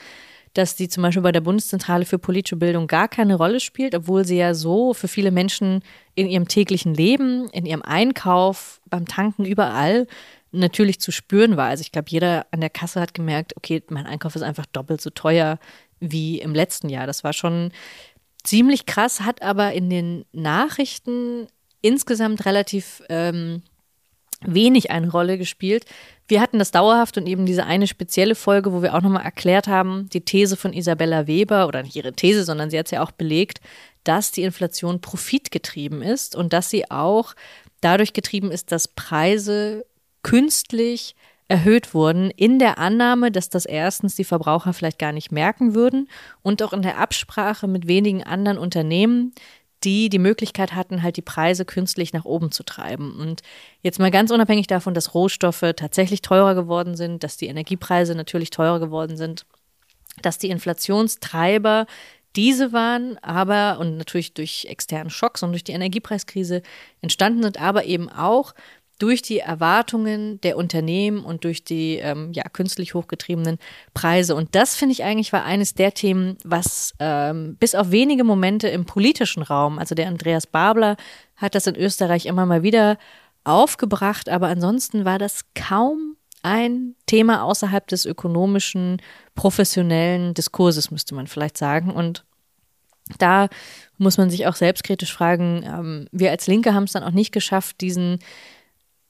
[0.54, 4.24] dass die zum Beispiel bei der Bundeszentrale für politische Bildung gar keine Rolle spielt, obwohl
[4.24, 5.82] sie ja so für viele Menschen
[6.14, 10.06] in ihrem täglichen Leben, in ihrem Einkauf, beim Tanken, überall
[10.50, 11.68] natürlich zu spüren war.
[11.68, 15.00] Also ich glaube, jeder an der Kasse hat gemerkt, okay, mein Einkauf ist einfach doppelt
[15.00, 15.58] so teuer
[16.00, 17.06] wie im letzten Jahr.
[17.06, 17.72] Das war schon
[18.48, 21.48] ziemlich krass, hat aber in den Nachrichten
[21.82, 23.62] insgesamt relativ ähm,
[24.40, 25.84] wenig eine Rolle gespielt.
[26.28, 29.68] Wir hatten das dauerhaft und eben diese eine spezielle Folge, wo wir auch nochmal erklärt
[29.68, 33.02] haben, die These von Isabella Weber, oder nicht ihre These, sondern sie hat es ja
[33.02, 33.60] auch belegt,
[34.04, 37.34] dass die Inflation profitgetrieben ist und dass sie auch
[37.80, 39.84] dadurch getrieben ist, dass Preise
[40.22, 41.14] künstlich
[41.48, 46.08] erhöht wurden, in der Annahme, dass das erstens die Verbraucher vielleicht gar nicht merken würden
[46.42, 49.32] und auch in der Absprache mit wenigen anderen Unternehmen,
[49.84, 53.18] die die Möglichkeit hatten, halt die Preise künstlich nach oben zu treiben.
[53.18, 53.42] Und
[53.80, 58.50] jetzt mal ganz unabhängig davon, dass Rohstoffe tatsächlich teurer geworden sind, dass die Energiepreise natürlich
[58.50, 59.46] teurer geworden sind,
[60.20, 61.86] dass die Inflationstreiber
[62.36, 66.62] diese waren, aber und natürlich durch externen Schocks und durch die Energiepreiskrise
[67.00, 68.54] entstanden sind, aber eben auch
[68.98, 73.58] durch die Erwartungen der Unternehmen und durch die ähm, ja, künstlich hochgetriebenen
[73.94, 74.34] Preise.
[74.34, 78.68] Und das finde ich eigentlich war eines der Themen, was ähm, bis auf wenige Momente
[78.68, 80.96] im politischen Raum, also der Andreas Babler
[81.36, 82.98] hat das in Österreich immer mal wieder
[83.44, 89.00] aufgebracht, aber ansonsten war das kaum ein Thema außerhalb des ökonomischen,
[89.34, 91.90] professionellen Diskurses, müsste man vielleicht sagen.
[91.90, 92.24] Und
[93.18, 93.48] da
[93.96, 97.32] muss man sich auch selbstkritisch fragen, ähm, wir als Linke haben es dann auch nicht
[97.32, 98.18] geschafft, diesen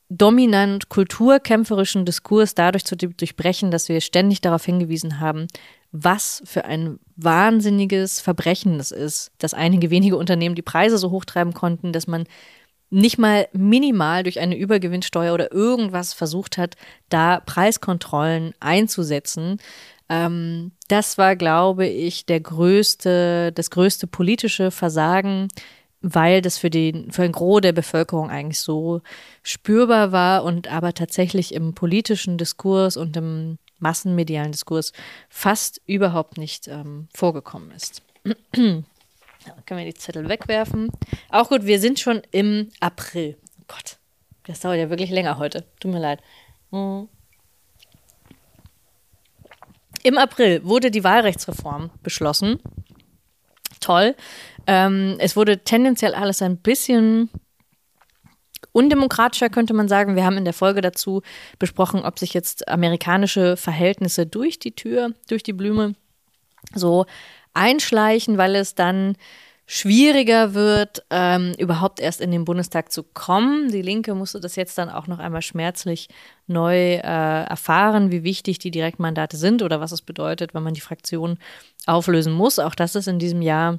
[0.08, 5.46] dominant kulturkämpferischen Diskurs dadurch zu durchbrechen, dass wir ständig darauf hingewiesen haben,
[5.92, 11.54] was für ein wahnsinniges Verbrechen es ist, dass einige wenige Unternehmen die Preise so hochtreiben
[11.54, 12.24] konnten, dass man
[12.90, 16.76] nicht mal minimal durch eine Übergewinnsteuer oder irgendwas versucht hat,
[17.10, 19.58] da Preiskontrollen einzusetzen.
[20.08, 25.48] Ähm, das war, glaube ich, der größte, das größte politische Versagen
[26.00, 29.00] weil das für den, für ein Gros der Bevölkerung eigentlich so
[29.42, 34.92] spürbar war und aber tatsächlich im politischen Diskurs und im massenmedialen Diskurs
[35.28, 38.02] fast überhaupt nicht ähm, vorgekommen ist.
[38.54, 38.84] können
[39.68, 40.90] wir die Zettel wegwerfen.
[41.30, 43.36] Auch gut, wir sind schon im April.
[43.60, 43.98] Oh Gott,
[44.44, 45.64] das dauert ja wirklich länger heute.
[45.80, 46.20] Tut mir leid.
[46.70, 47.08] Mhm.
[50.02, 52.60] Im April wurde die Wahlrechtsreform beschlossen.
[53.80, 54.14] Toll.
[54.66, 57.30] Ähm, es wurde tendenziell alles ein bisschen
[58.72, 60.16] undemokratischer, könnte man sagen.
[60.16, 61.22] Wir haben in der Folge dazu
[61.58, 65.94] besprochen, ob sich jetzt amerikanische Verhältnisse durch die Tür, durch die Blume
[66.74, 67.06] so
[67.54, 69.16] einschleichen, weil es dann
[69.70, 73.70] schwieriger wird, ähm, überhaupt erst in den Bundestag zu kommen.
[73.70, 76.08] Die Linke musste das jetzt dann auch noch einmal schmerzlich
[76.46, 80.80] neu äh, erfahren, wie wichtig die Direktmandate sind oder was es bedeutet, wenn man die
[80.80, 81.38] Fraktion
[81.84, 82.58] auflösen muss.
[82.58, 83.78] Auch das ist in diesem Jahr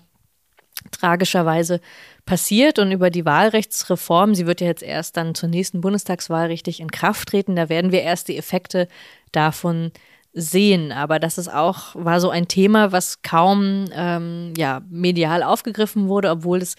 [0.92, 1.82] tragischerweise
[2.24, 6.80] passiert und über die Wahlrechtsreform, sie wird ja jetzt erst dann zur nächsten Bundestagswahl richtig
[6.82, 8.88] in Kraft treten, da werden wir erst die Effekte
[9.32, 9.92] davon
[10.34, 10.92] sehen.
[10.92, 16.30] Aber das ist auch, war so ein Thema, was kaum ähm, ja, medial aufgegriffen wurde,
[16.30, 16.76] obwohl es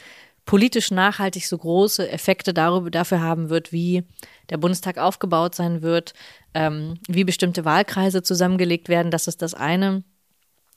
[0.47, 4.05] politisch nachhaltig so große Effekte darüber, dafür haben wird, wie
[4.51, 6.13] der Bundestag aufgebaut sein wird,
[6.55, 9.11] ähm, wie bestimmte Wahlkreise zusammengelegt werden.
[9.11, 10.03] Das ist das eine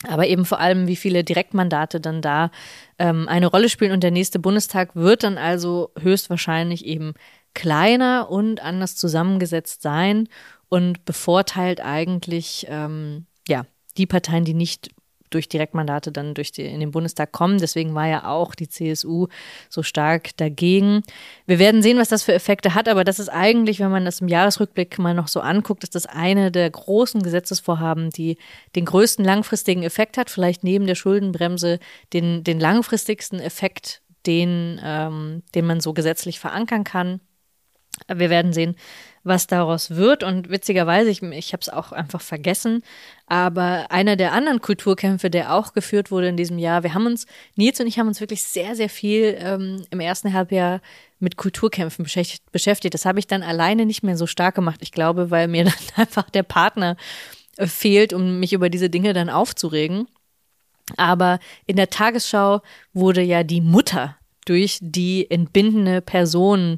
[0.07, 2.51] aber eben vor allem, wie viele Direktmandate dann da
[2.99, 3.91] ähm, eine Rolle spielen.
[3.91, 7.13] Und der nächste Bundestag wird dann also höchstwahrscheinlich eben
[7.53, 10.27] kleiner und anders zusammengesetzt sein
[10.73, 14.89] und bevorteilt eigentlich ähm, ja die Parteien, die nicht
[15.29, 17.59] durch Direktmandate dann durch die, in den Bundestag kommen.
[17.59, 19.27] Deswegen war ja auch die CSU
[19.69, 21.03] so stark dagegen.
[21.45, 24.21] Wir werden sehen, was das für Effekte hat, aber das ist eigentlich, wenn man das
[24.21, 28.39] im Jahresrückblick mal noch so anguckt, ist das eine der großen Gesetzesvorhaben, die
[28.75, 31.77] den größten langfristigen Effekt hat, vielleicht neben der Schuldenbremse
[32.13, 37.19] den, den langfristigsten Effekt, den, ähm, den man so gesetzlich verankern kann.
[38.07, 38.75] Wir werden sehen,
[39.23, 40.23] was daraus wird.
[40.23, 42.83] Und witzigerweise, ich, ich habe es auch einfach vergessen,
[43.25, 47.25] aber einer der anderen Kulturkämpfe, der auch geführt wurde in diesem Jahr, wir haben uns,
[47.55, 50.81] Nils und ich haben uns wirklich sehr, sehr viel ähm, im ersten Halbjahr
[51.19, 52.51] mit Kulturkämpfen beschäftigt.
[52.51, 52.93] beschäftigt.
[52.93, 54.81] Das habe ich dann alleine nicht mehr so stark gemacht.
[54.81, 56.97] Ich glaube, weil mir dann einfach der Partner
[57.57, 60.07] äh, fehlt, um mich über diese Dinge dann aufzuregen.
[60.97, 66.77] Aber in der Tagesschau wurde ja die Mutter durch die entbindende Person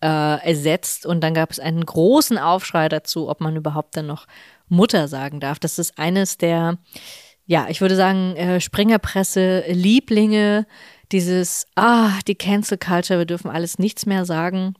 [0.00, 1.06] äh, ersetzt.
[1.06, 4.26] Und dann gab es einen großen Aufschrei dazu, ob man überhaupt dann noch
[4.68, 5.58] Mutter sagen darf.
[5.58, 6.78] Das ist eines der,
[7.46, 10.66] ja, ich würde sagen, äh, Springerpresse-Lieblinge
[11.12, 14.74] dieses, ah, die Cancel Culture, wir dürfen alles nichts mehr sagen.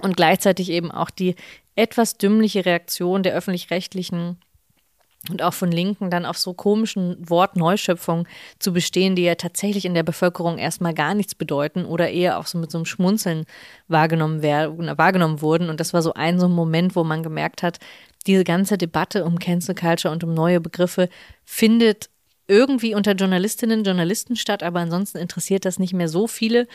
[0.00, 1.34] Und gleichzeitig eben auch die
[1.74, 4.38] etwas dümmliche Reaktion der öffentlich-rechtlichen
[5.30, 8.26] und auch von Linken dann auf so komischen Wortneuschöpfungen
[8.58, 12.46] zu bestehen, die ja tatsächlich in der Bevölkerung erstmal gar nichts bedeuten oder eher auch
[12.46, 13.44] so mit so einem Schmunzeln
[13.88, 15.70] wahrgenommen, werden, wahrgenommen wurden.
[15.70, 17.78] Und das war so ein so ein Moment, wo man gemerkt hat,
[18.26, 21.08] diese ganze Debatte um Cancel Culture und um neue Begriffe
[21.44, 22.08] findet
[22.48, 26.66] irgendwie unter Journalistinnen und Journalisten statt, aber ansonsten interessiert das nicht mehr so viele.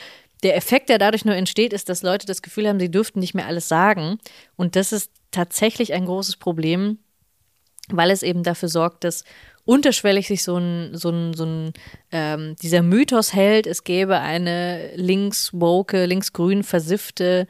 [0.44, 3.34] Der Effekt, der dadurch nur entsteht, ist, dass Leute das Gefühl haben, sie dürften nicht
[3.34, 4.20] mehr alles sagen.
[4.56, 7.00] Und das ist tatsächlich ein großes Problem,
[7.90, 9.24] weil es eben dafür sorgt, dass
[9.66, 11.74] unterschwellig sich so ein, so ein, so ein
[12.12, 17.48] ähm, dieser Mythos hält, es gäbe eine links-woke, links-grün versiffte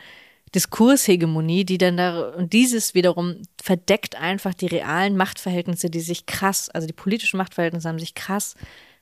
[0.55, 6.69] Diskurshegemonie, die dann da, und dieses wiederum verdeckt einfach die realen Machtverhältnisse, die sich krass,
[6.69, 8.55] also die politischen Machtverhältnisse haben sich krass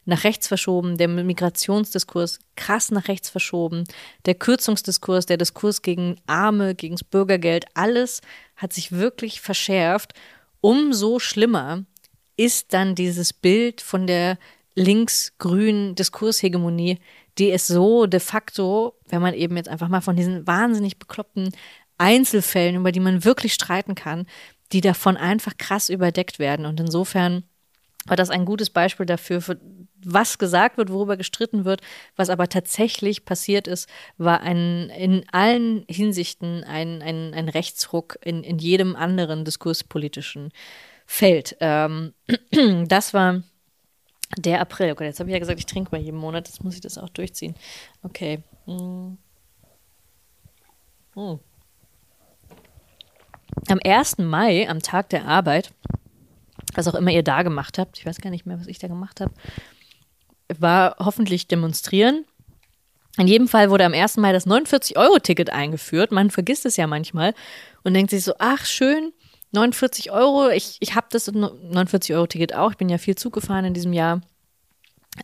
[0.06, 3.86] nach rechts verschoben, der Migrationsdiskurs krass nach rechts verschoben,
[4.26, 8.22] der Kürzungsdiskurs, der Diskurs gegen Arme, gegen das Bürgergeld, alles
[8.56, 10.14] hat sich wirklich verschärft.
[10.66, 11.86] Umso schlimmer
[12.38, 14.40] ist dann dieses Bild von der
[14.74, 16.98] links-grünen Diskurshegemonie,
[17.38, 21.52] die es so de facto, wenn man eben jetzt einfach mal von diesen wahnsinnig bekloppten
[22.00, 24.26] Einzelfällen, über die man wirklich streiten kann,
[24.72, 26.66] die davon einfach krass überdeckt werden.
[26.66, 27.44] Und insofern
[28.06, 29.60] war das ein gutes Beispiel dafür, für
[30.04, 31.82] was gesagt wird, worüber gestritten wird,
[32.16, 38.44] was aber tatsächlich passiert ist, war ein in allen Hinsichten ein, ein, ein Rechtsruck in,
[38.44, 40.52] in jedem anderen diskurspolitischen
[41.08, 41.58] Feld.
[41.60, 42.14] Ähm,
[42.88, 43.42] das war
[44.38, 44.92] der April.
[44.92, 46.48] Okay, jetzt habe ich ja gesagt, ich trinke mal jeden Monat.
[46.48, 47.56] Jetzt muss ich das auch durchziehen.
[48.04, 48.44] Okay.
[48.66, 49.18] Hm.
[51.16, 51.40] Hm.
[53.70, 54.20] Am 1.
[54.20, 55.72] Mai, am Tag der Arbeit,
[56.78, 58.88] was auch immer ihr da gemacht habt, ich weiß gar nicht mehr, was ich da
[58.88, 59.34] gemacht habe,
[60.60, 62.26] war hoffentlich demonstrieren.
[63.18, 64.18] In jedem Fall wurde am 1.
[64.18, 66.12] Mai das 49-Euro-Ticket eingeführt.
[66.12, 67.34] Man vergisst es ja manchmal
[67.84, 69.14] und denkt sich so, ach schön,
[69.54, 72.72] 49 Euro, ich, ich habe das 49-Euro-Ticket auch.
[72.72, 74.22] Ich bin ja viel Zug gefahren in diesem Jahr.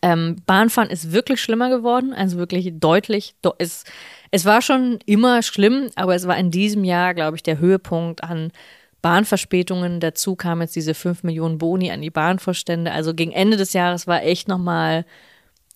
[0.01, 3.35] Ähm, Bahnfahren ist wirklich schlimmer geworden, also wirklich deutlich.
[3.57, 3.83] Es,
[4.31, 8.23] es war schon immer schlimm, aber es war in diesem Jahr, glaube ich, der Höhepunkt
[8.23, 8.53] an
[9.01, 9.99] Bahnverspätungen.
[9.99, 12.91] Dazu kamen jetzt diese 5 Millionen Boni an die Bahnvorstände.
[12.91, 15.05] Also gegen Ende des Jahres war echt nochmal,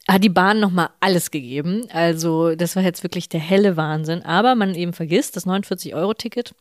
[0.08, 1.88] hat die Bahn nochmal alles gegeben.
[1.92, 4.24] Also das war jetzt wirklich der helle Wahnsinn.
[4.24, 6.54] Aber man eben vergisst, das 49-Euro-Ticket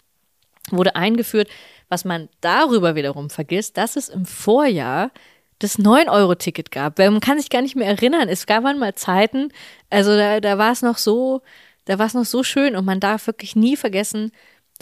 [0.71, 1.49] wurde eingeführt.
[1.89, 5.11] Was man darüber wiederum vergisst, dass es im Vorjahr
[5.59, 6.99] das 9-Euro-Ticket gab.
[6.99, 8.29] Weil man kann sich gar nicht mehr erinnern.
[8.29, 9.51] Es gab mal Zeiten,
[9.91, 11.43] also da, da war es noch so,
[11.85, 14.33] da war es noch so schön und man darf wirklich nie vergessen,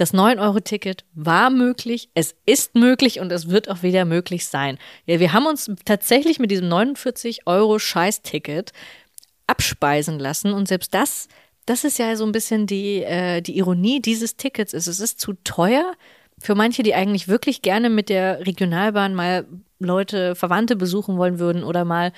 [0.02, 4.80] das 9-Euro-Ticket war möglich, es ist möglich und es wird auch wieder möglich sein.
[5.06, 8.72] Ja, wir haben uns tatsächlich mit diesem 49-Euro-Scheiß-Ticket
[9.46, 11.28] abspeisen lassen und selbst das,
[11.66, 14.72] das ist ja so ein bisschen die, äh, die Ironie dieses Tickets.
[14.72, 15.92] Es ist zu teuer
[16.36, 19.46] für manche, die eigentlich wirklich gerne mit der Regionalbahn mal
[19.78, 22.12] Leute, Verwandte besuchen wollen würden oder mal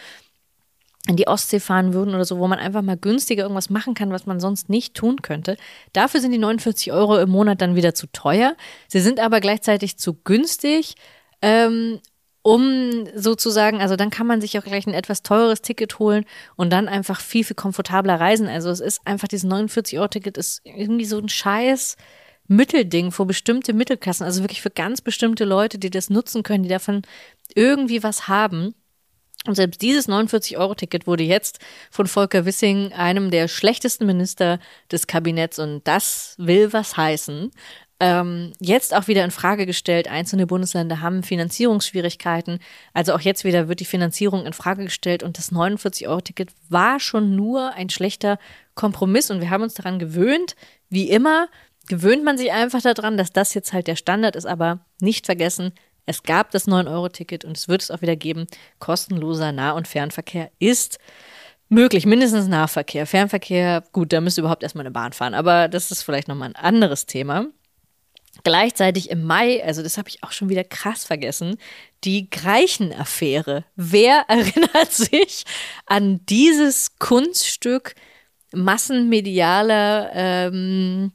[1.06, 4.10] in die Ostsee fahren würden oder so, wo man einfach mal günstiger irgendwas machen kann,
[4.10, 5.56] was man sonst nicht tun könnte.
[5.92, 8.56] Dafür sind die 49 Euro im Monat dann wieder zu teuer.
[8.88, 10.94] Sie sind aber gleichzeitig zu günstig,
[11.42, 12.00] ähm,
[12.40, 16.24] um sozusagen, also dann kann man sich auch gleich ein etwas teures Ticket holen
[16.56, 18.48] und dann einfach viel, viel komfortabler reisen.
[18.48, 21.96] Also es ist einfach, dieses 49 Euro Ticket ist irgendwie so ein Scheiß.
[22.46, 26.68] Mittelding für bestimmte Mittelklassen, also wirklich für ganz bestimmte Leute, die das nutzen können, die
[26.68, 27.00] davon
[27.54, 28.74] irgendwie was haben.
[29.46, 31.59] Und selbst dieses 49-Euro-Ticket wurde jetzt
[31.90, 34.59] von Volker Wissing, einem der schlechtesten Minister
[34.90, 37.50] des Kabinetts, und das will was heißen,
[38.00, 40.09] ähm, jetzt auch wieder in Frage gestellt.
[40.09, 42.59] Einzelne Bundesländer haben Finanzierungsschwierigkeiten.
[42.92, 47.37] Also auch jetzt wieder wird die Finanzierung in Frage gestellt und das 49-Euro-Ticket war schon
[47.37, 48.38] nur ein schlechter
[48.74, 50.57] Kompromiss und wir haben uns daran gewöhnt,
[50.88, 51.48] wie immer,
[51.87, 55.72] gewöhnt man sich einfach daran, dass das jetzt halt der Standard ist, aber nicht vergessen,
[56.06, 58.46] es gab das 9-Euro-Ticket und es wird es auch wieder geben.
[58.78, 60.98] Kostenloser Nah- und Fernverkehr ist
[61.68, 63.06] möglich, mindestens Nahverkehr.
[63.06, 66.56] Fernverkehr, gut, da müsste überhaupt erstmal eine Bahn fahren, aber das ist vielleicht nochmal ein
[66.56, 67.46] anderes Thema.
[68.42, 71.56] Gleichzeitig im Mai, also das habe ich auch schon wieder krass vergessen,
[72.02, 73.64] die Greichen-Affäre.
[73.76, 75.44] Wer erinnert sich
[75.86, 77.94] an dieses Kunststück
[78.52, 81.12] massenmedialer ähm,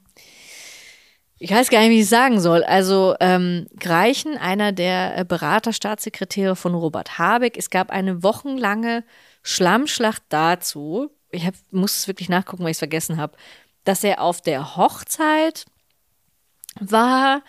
[1.39, 2.63] ich weiß gar nicht, wie ich sagen soll.
[2.63, 9.06] Also ähm, Greichen, einer der äh, Beraterstaatssekretäre von Robert Habeck, es gab eine wochenlange
[9.41, 11.10] Schlammschlacht dazu.
[11.32, 13.38] Ich hab, muss es wirklich nachgucken, weil ich es vergessen habe,
[13.86, 15.65] dass er auf der Hochzeit
[16.80, 17.41] war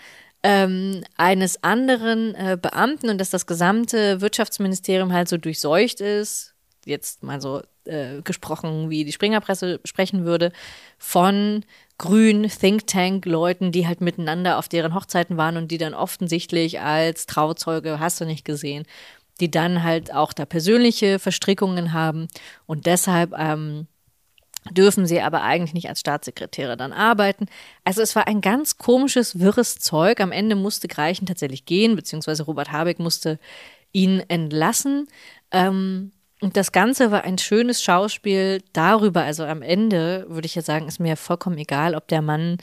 [0.45, 6.50] ähm, eines anderen äh, Beamten und dass das gesamte Wirtschaftsministerium halt so durchseucht ist
[6.87, 10.53] jetzt mal so äh, gesprochen, wie die Springerpresse sprechen würde,
[10.99, 11.65] von
[11.99, 16.81] grünen Think Tank Leuten, die halt miteinander auf deren Hochzeiten waren und die dann offensichtlich
[16.81, 18.85] als Trauzeuge, hast du nicht gesehen,
[19.41, 22.29] die dann halt auch da persönliche Verstrickungen haben
[22.67, 23.87] und deshalb ähm,
[24.71, 27.47] dürfen sie aber eigentlich nicht als Staatssekretäre dann arbeiten.
[27.85, 30.21] Also es war ein ganz komisches, wirres Zeug.
[30.21, 33.39] Am Ende musste Greichen tatsächlich gehen, beziehungsweise Robert Habeck musste
[33.93, 35.09] ihn entlassen.
[35.51, 39.23] Ähm, und das Ganze war ein schönes Schauspiel darüber.
[39.23, 42.59] Also am Ende würde ich ja sagen, ist mir vollkommen egal, ob der Mann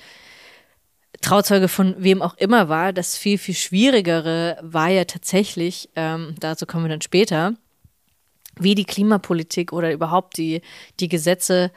[1.21, 2.93] Trauzeuge von wem auch immer war.
[2.93, 7.53] Das viel, viel Schwierigere war ja tatsächlich, ähm, dazu kommen wir dann später,
[8.59, 10.61] wie die Klimapolitik oder überhaupt die,
[10.99, 11.71] die Gesetze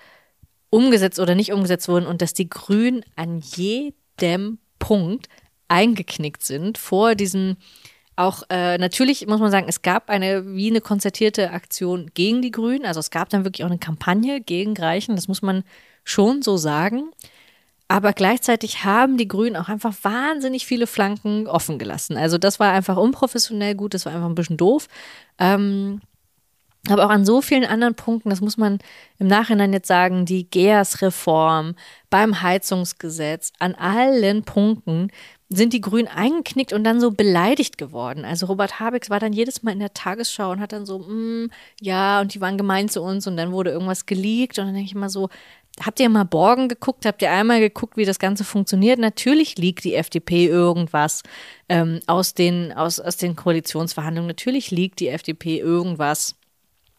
[0.70, 5.28] umgesetzt oder nicht umgesetzt wurden und dass die Grünen an jedem Punkt
[5.68, 7.56] eingeknickt sind vor diesem
[8.20, 12.50] auch äh, natürlich muss man sagen, es gab eine wie eine konzertierte Aktion gegen die
[12.50, 12.85] Grünen.
[12.85, 15.16] Also es gab dann wirklich auch eine Kampagne gegen Greichen.
[15.16, 15.64] Das muss man
[16.04, 17.11] schon so sagen.
[17.88, 22.16] Aber gleichzeitig haben die Grünen auch einfach wahnsinnig viele Flanken offen gelassen.
[22.16, 24.87] Also das war einfach unprofessionell gut, das war einfach ein bisschen doof.
[25.38, 26.00] Ähm,
[26.88, 28.78] aber auch an so vielen anderen Punkten, das muss man
[29.18, 31.74] im Nachhinein jetzt sagen, die GEAS-Reform
[32.09, 35.11] beim Heizungsgesetz, an allen Punkten
[35.52, 38.24] sind die Grünen eingeknickt und dann so beleidigt geworden.
[38.24, 41.50] Also Robert Habeck war dann jedes Mal in der Tagesschau und hat dann so, mm,
[41.80, 44.86] ja, und die waren gemein zu uns und dann wurde irgendwas geleakt und dann denke
[44.86, 45.28] ich immer so,
[45.84, 47.04] habt ihr mal Borgen geguckt?
[47.04, 49.00] Habt ihr einmal geguckt, wie das Ganze funktioniert?
[49.00, 51.22] Natürlich liegt die FDP irgendwas
[51.68, 54.28] ähm, aus, den, aus, aus den Koalitionsverhandlungen.
[54.28, 56.36] Natürlich liegt die FDP irgendwas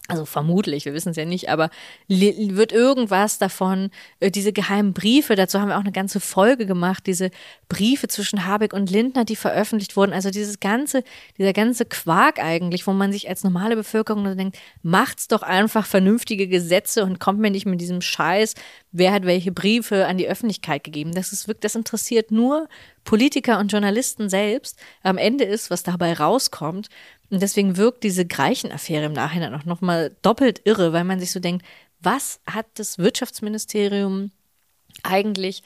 [0.08, 1.70] also vermutlich, wir wissen es ja nicht, aber
[2.08, 7.06] wird irgendwas davon, äh, diese geheimen Briefe, dazu haben wir auch eine ganze Folge gemacht,
[7.06, 7.30] diese
[7.68, 11.04] Briefe zwischen Habeck und Lindner, die veröffentlicht wurden, also dieses ganze,
[11.38, 15.86] dieser ganze Quark eigentlich, wo man sich als normale Bevölkerung nur denkt, macht's doch einfach
[15.86, 18.54] vernünftige Gesetze und kommt mir nicht mit diesem Scheiß,
[18.90, 21.14] wer hat welche Briefe an die Öffentlichkeit gegeben.
[21.14, 22.68] Das ist wirklich, das interessiert nur
[23.04, 24.78] Politiker und Journalisten selbst.
[25.02, 26.88] Am Ende ist, was dabei rauskommt,
[27.32, 31.40] und deswegen wirkt diese Greichen-Affäre im Nachhinein auch nochmal doppelt irre, weil man sich so
[31.40, 31.64] denkt,
[31.98, 34.32] was hat das Wirtschaftsministerium
[35.02, 35.62] eigentlich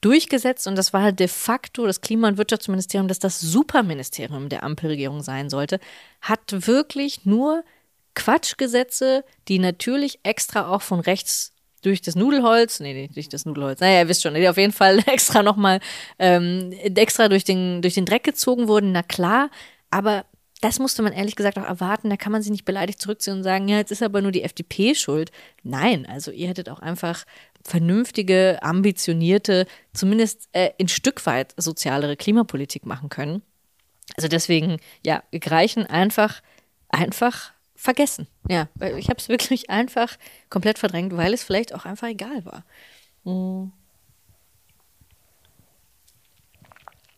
[0.00, 0.66] durchgesetzt?
[0.66, 5.50] Und das war de facto das Klima- und Wirtschaftsministerium, das das Superministerium der Ampelregierung sein
[5.50, 5.78] sollte,
[6.22, 7.64] hat wirklich nur
[8.14, 11.52] Quatschgesetze, die natürlich extra auch von rechts
[11.82, 14.98] durch das Nudelholz, nee, nee, durch das Nudelholz, naja, ihr wisst schon, auf jeden Fall
[15.06, 15.80] extra nochmal,
[16.18, 19.50] ähm, extra durch den, durch den Dreck gezogen wurden, na klar,
[19.90, 20.24] aber
[20.60, 22.10] das musste man ehrlich gesagt auch erwarten.
[22.10, 24.42] Da kann man sich nicht beleidigt zurückziehen und sagen, ja, jetzt ist aber nur die
[24.42, 25.30] FDP schuld.
[25.62, 27.24] Nein, also ihr hättet auch einfach
[27.64, 33.42] vernünftige, ambitionierte, zumindest äh, ein Stück weit sozialere Klimapolitik machen können.
[34.16, 36.42] Also deswegen, ja, Greichen einfach,
[36.88, 38.26] einfach vergessen.
[38.48, 40.16] Ja, weil ich habe es wirklich einfach
[40.50, 42.64] komplett verdrängt, weil es vielleicht auch einfach egal war.
[43.24, 43.72] Mhm.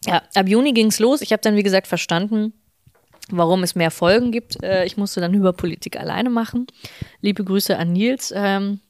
[0.04, 1.20] Ja, ab Juni ging es los.
[1.20, 2.52] Ich habe dann, wie gesagt, verstanden,
[3.30, 4.62] warum es mehr Folgen gibt.
[4.62, 6.66] Äh, ich musste dann Hyperpolitik alleine machen.
[7.20, 8.32] Liebe Grüße an Nils.
[8.34, 8.80] Ähm,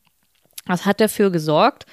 [0.67, 1.87] was hat dafür gesorgt,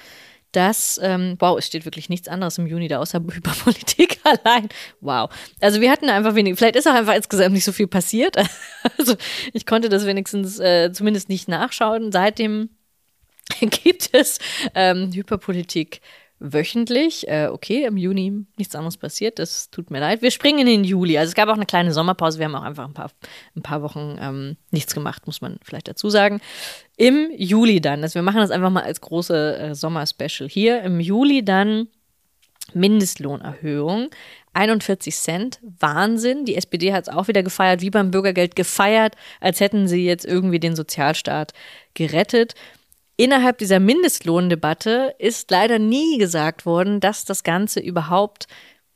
[0.52, 4.68] dass, ähm, wow, es steht wirklich nichts anderes im Juni da außer Hyperpolitik allein.
[5.00, 5.30] Wow.
[5.60, 8.36] Also wir hatten einfach wenig, vielleicht ist auch einfach insgesamt nicht so viel passiert.
[8.98, 9.16] Also
[9.52, 12.12] ich konnte das wenigstens äh, zumindest nicht nachschauen.
[12.12, 12.70] Seitdem
[13.60, 14.38] gibt es
[14.74, 16.00] ähm, Hyperpolitik
[16.40, 17.28] wöchentlich.
[17.28, 19.38] Äh, okay, im Juni nichts anderes passiert.
[19.38, 20.22] Das tut mir leid.
[20.22, 21.16] Wir springen in den Juli.
[21.18, 22.38] Also es gab auch eine kleine Sommerpause.
[22.38, 23.10] Wir haben auch einfach ein paar,
[23.54, 26.40] ein paar Wochen ähm, nichts gemacht, muss man vielleicht dazu sagen.
[26.96, 30.82] Im Juli dann, also wir machen das einfach mal als große äh, Sommer-Special hier.
[30.82, 31.88] Im Juli dann
[32.74, 34.10] Mindestlohnerhöhung.
[34.52, 36.44] 41 Cent, Wahnsinn.
[36.44, 40.24] Die SPD hat es auch wieder gefeiert, wie beim Bürgergeld gefeiert, als hätten sie jetzt
[40.24, 41.52] irgendwie den Sozialstaat
[41.94, 42.54] gerettet.
[43.20, 48.46] Innerhalb dieser Mindestlohndebatte ist leider nie gesagt worden, dass das Ganze überhaupt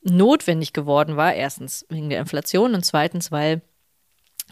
[0.00, 1.34] notwendig geworden war.
[1.34, 3.60] Erstens wegen der Inflation und zweitens, weil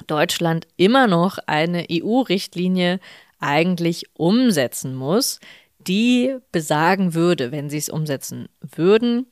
[0.06, 3.00] Deutschland immer noch eine EU-Richtlinie
[3.38, 5.40] eigentlich umsetzen muss,
[5.78, 9.24] die besagen würde, wenn sie es umsetzen würden,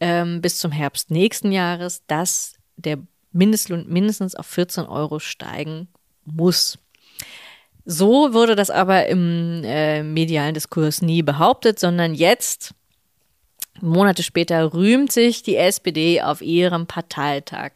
[0.00, 2.98] ähm, bis zum Herbst nächsten Jahres, dass der
[3.32, 5.88] Mindestlohn mindestens auf 14 Euro steigen
[6.26, 6.76] muss.
[7.88, 12.74] So wurde das aber im äh, medialen Diskurs nie behauptet, sondern jetzt,
[13.80, 17.74] Monate später, rühmt sich die SPD auf ihrem Parteitag.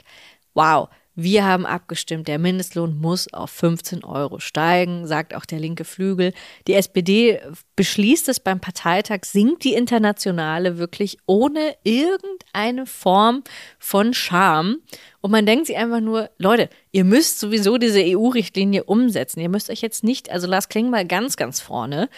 [0.52, 5.84] Wow, wir haben abgestimmt, der Mindestlohn muss auf 15 Euro steigen, sagt auch der linke
[5.84, 6.32] Flügel.
[6.66, 7.40] Die SPD
[7.76, 13.42] beschließt es beim Parteitag, sinkt die Internationale wirklich ohne irgendeine Form
[13.78, 14.76] von Scham.
[15.20, 19.40] Und man denkt sich einfach nur, Leute, ihr müsst sowieso diese EU-Richtlinie umsetzen.
[19.40, 22.08] Ihr müsst euch jetzt nicht, also Lars mal ganz, ganz vorne,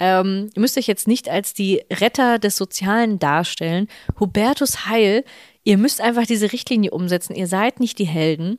[0.00, 3.86] ähm, ihr müsst euch jetzt nicht als die Retter des Sozialen darstellen.
[4.18, 5.24] Hubertus Heil
[5.64, 7.34] Ihr müsst einfach diese Richtlinie umsetzen.
[7.34, 8.58] Ihr seid nicht die Helden.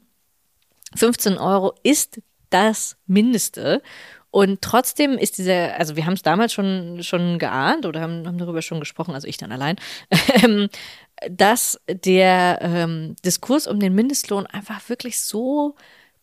[0.95, 3.81] 15 Euro ist das Mindeste.
[4.29, 8.37] Und trotzdem ist dieser, also wir haben es damals schon, schon geahnt oder haben, haben
[8.37, 9.75] darüber schon gesprochen, also ich dann allein,
[10.43, 10.69] ähm,
[11.29, 15.75] dass der ähm, Diskurs um den Mindestlohn einfach wirklich so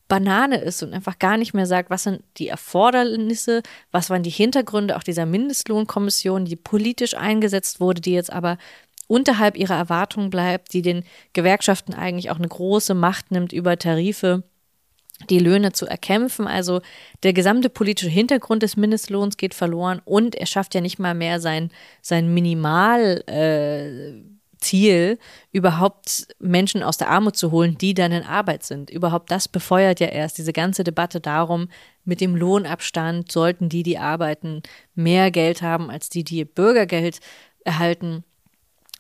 [0.08, 3.62] Banane ist und einfach gar nicht mehr sagt, was sind die Erfordernisse,
[3.92, 8.56] was waren die Hintergründe auch dieser Mindestlohnkommission, die politisch eingesetzt wurde, die jetzt aber
[9.08, 11.02] unterhalb ihrer Erwartungen bleibt, die den
[11.32, 14.44] Gewerkschaften eigentlich auch eine große Macht nimmt über Tarife
[15.30, 16.46] die Löhne zu erkämpfen.
[16.46, 16.80] Also
[17.22, 21.40] der gesamte politische Hintergrund des Mindestlohns geht verloren und er schafft ja nicht mal mehr
[21.40, 21.70] sein,
[22.02, 23.24] sein Minimal.
[23.26, 25.20] Äh, Ziel,
[25.52, 28.90] überhaupt Menschen aus der Armut zu holen, die dann in Arbeit sind.
[28.90, 31.68] Überhaupt das befeuert ja erst diese ganze Debatte darum,
[32.04, 34.62] mit dem Lohnabstand sollten die, die arbeiten,
[34.96, 37.20] mehr Geld haben als die, die Bürgergeld
[37.64, 38.24] erhalten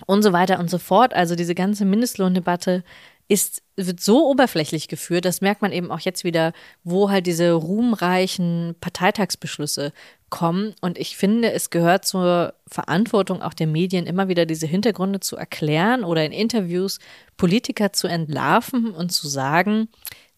[0.06, 1.14] und so weiter und so fort.
[1.14, 2.84] Also diese ganze Mindestlohndebatte
[3.28, 7.52] ist, wird so oberflächlich geführt, das merkt man eben auch jetzt wieder, wo halt diese
[7.52, 9.92] ruhmreichen Parteitagsbeschlüsse
[10.30, 10.74] kommen.
[10.80, 15.36] Und ich finde, es gehört zur Verantwortung auch der Medien, immer wieder diese Hintergründe zu
[15.36, 16.98] erklären oder in Interviews
[17.36, 19.88] Politiker zu entlarven und zu sagen,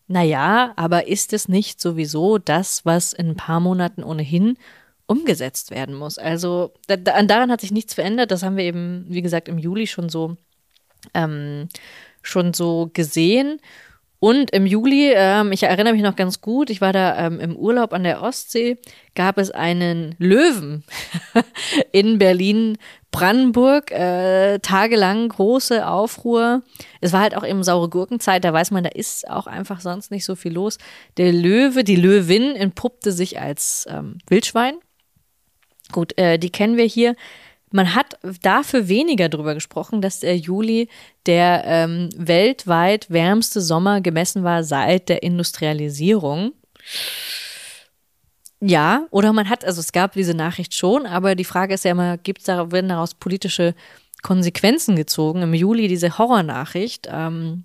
[0.08, 4.58] na ja, aber ist es nicht sowieso das, was in ein paar Monaten ohnehin
[5.10, 6.18] umgesetzt werden muss.
[6.18, 8.30] Also da, daran hat sich nichts verändert.
[8.30, 10.36] Das haben wir eben, wie gesagt, im Juli schon so
[11.14, 11.68] ähm,
[12.22, 13.60] schon so gesehen.
[14.20, 17.56] Und im Juli, ähm, ich erinnere mich noch ganz gut, ich war da ähm, im
[17.56, 18.76] Urlaub an der Ostsee,
[19.14, 20.84] gab es einen Löwen
[21.92, 22.76] in Berlin,
[23.10, 26.62] Brandenburg, äh, tagelang große Aufruhr.
[27.00, 30.10] Es war halt auch eben saure Gurkenzeit, da weiß man, da ist auch einfach sonst
[30.10, 30.76] nicht so viel los.
[31.16, 34.74] Der Löwe, die Löwin entpuppte sich als ähm, Wildschwein
[35.92, 37.16] Gut, äh, die kennen wir hier.
[37.72, 40.88] Man hat dafür weniger drüber gesprochen, dass der Juli
[41.26, 46.52] der ähm, weltweit wärmste Sommer gemessen war seit der Industrialisierung.
[48.60, 51.92] Ja, oder man hat, also es gab diese Nachricht schon, aber die Frage ist ja
[51.92, 53.74] immer, gibt's da, werden daraus politische
[54.22, 55.42] Konsequenzen gezogen?
[55.42, 57.64] Im Juli diese Horrornachricht, ähm,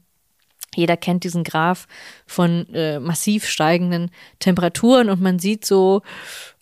[0.76, 1.88] jeder kennt diesen Graph
[2.28, 6.02] von äh, massiv steigenden Temperaturen und man sieht so,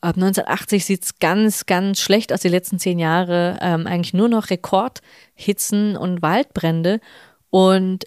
[0.04, 4.28] ab 1980 sieht es ganz, ganz schlecht aus, die letzten zehn Jahre ähm, eigentlich nur
[4.28, 7.00] noch Rekordhitzen und Waldbrände.
[7.50, 8.06] Und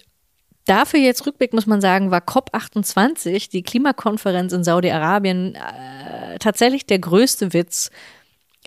[0.65, 6.99] dafür jetzt Rückblick muss man sagen, war COP28, die Klimakonferenz in Saudi-Arabien, äh, tatsächlich der
[6.99, 7.89] größte Witz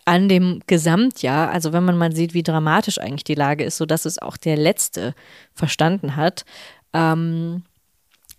[0.04, 1.50] an dem Gesamtjahr.
[1.50, 4.36] Also wenn man mal sieht, wie dramatisch eigentlich die Lage ist, so dass es auch
[4.36, 5.14] der letzte
[5.54, 6.44] verstanden hat
[6.92, 7.62] ähm,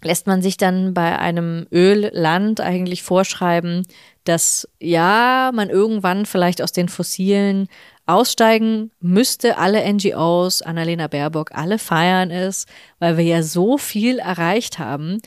[0.04, 3.86] lässt man sich dann bei einem Ölland eigentlich vorschreiben,
[4.24, 7.68] dass ja, man irgendwann vielleicht aus den fossilen
[8.06, 9.58] aussteigen müsste.
[9.58, 12.66] Alle NGOs, Annalena Baerbock, alle feiern es,
[13.00, 15.20] weil wir ja so viel erreicht haben.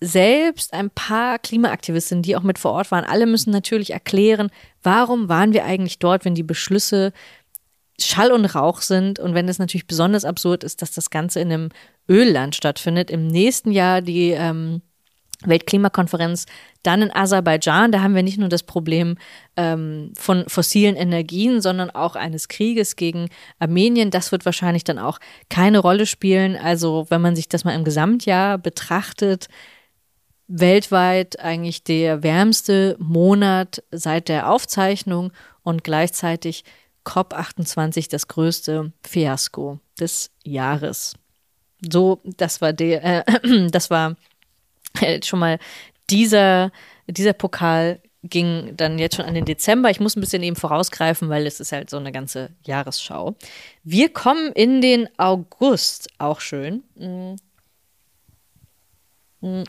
[0.00, 4.50] Selbst ein paar Klimaaktivistinnen, die auch mit vor Ort waren, alle müssen natürlich erklären,
[4.82, 7.12] warum waren wir eigentlich dort, wenn die Beschlüsse
[8.00, 11.52] Schall und Rauch sind und wenn es natürlich besonders absurd ist, dass das Ganze in
[11.52, 11.68] einem
[12.08, 13.10] Ölland stattfindet.
[13.10, 14.82] Im nächsten Jahr die ähm,
[15.44, 16.46] Weltklimakonferenz
[16.82, 17.92] dann in Aserbaidschan.
[17.92, 19.16] Da haben wir nicht nur das Problem
[19.56, 23.28] ähm, von fossilen Energien, sondern auch eines Krieges gegen
[23.58, 24.10] Armenien.
[24.10, 25.18] Das wird wahrscheinlich dann auch
[25.48, 26.56] keine Rolle spielen.
[26.56, 29.48] Also wenn man sich das mal im Gesamtjahr betrachtet,
[30.48, 35.32] weltweit eigentlich der wärmste Monat seit der Aufzeichnung
[35.62, 36.64] und gleichzeitig
[37.04, 41.14] COP28 das größte Fiasko des Jahres.
[41.80, 44.16] So, das war der, äh, das war
[45.24, 45.58] schon mal
[46.10, 46.70] dieser,
[47.06, 49.90] dieser Pokal ging dann jetzt schon an den Dezember.
[49.90, 53.34] Ich muss ein bisschen eben vorausgreifen, weil es ist halt so eine ganze Jahresschau.
[53.82, 56.84] Wir kommen in den August, auch schön.
[56.94, 57.36] Mhm.
[59.40, 59.64] Mhm.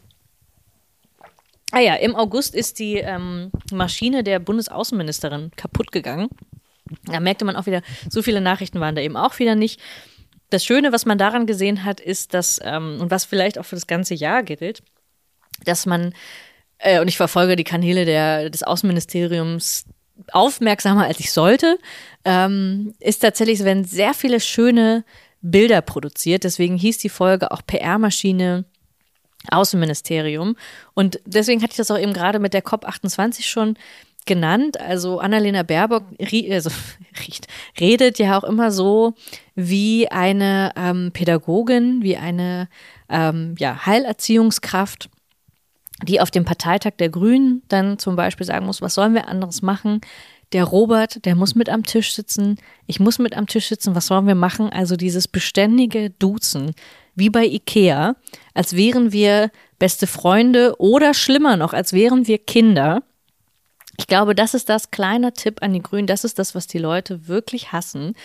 [1.72, 6.30] Ah ja, im August ist die ähm, Maschine der Bundesaußenministerin kaputt gegangen.
[7.06, 9.82] Da merkte man auch wieder, so viele Nachrichten waren da eben auch wieder nicht.
[10.52, 13.76] Das Schöne, was man daran gesehen hat, ist, dass, ähm, und was vielleicht auch für
[13.76, 14.84] das ganze Jahr gilt,
[15.64, 16.14] dass man,
[16.80, 19.86] äh, und ich verfolge die Kanäle der, des Außenministeriums
[20.32, 21.80] aufmerksamer als ich sollte,
[22.24, 25.04] ähm, ist tatsächlich, werden sehr viele schöne
[25.42, 26.44] Bilder produziert.
[26.44, 28.66] Deswegen hieß die Folge auch PR-Maschine
[29.52, 30.56] Außenministerium.
[30.94, 33.78] Und deswegen hatte ich das auch eben gerade mit der COP28 schon
[34.26, 34.80] genannt.
[34.80, 36.06] Also Annalena Baerbock
[36.50, 36.70] also,
[37.80, 39.14] redet ja auch immer so
[39.56, 42.70] wie eine ähm, Pädagogin, wie eine
[43.10, 45.10] ähm, ja, Heilerziehungskraft,
[46.04, 49.62] die auf dem Parteitag der Grünen dann zum Beispiel sagen muss, was sollen wir anderes
[49.62, 50.02] machen?
[50.52, 52.58] Der Robert, der muss mit am Tisch sitzen.
[52.86, 53.96] Ich muss mit am Tisch sitzen.
[53.96, 54.70] Was sollen wir machen?
[54.70, 56.74] Also dieses beständige Duzen,
[57.16, 58.16] wie bei Ikea,
[58.54, 63.04] als wären wir beste Freunde oder schlimmer noch, als wären wir Kinder.
[63.98, 66.80] Ich glaube, das ist das kleine Tipp an die Grünen, das ist das, was die
[66.80, 68.16] Leute wirklich hassen,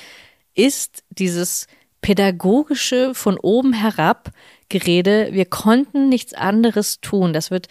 [0.55, 1.67] ist dieses
[2.01, 4.31] pädagogische von oben herab
[4.69, 5.29] Gerede.
[5.33, 7.33] Wir konnten nichts anderes tun.
[7.33, 7.69] Das wird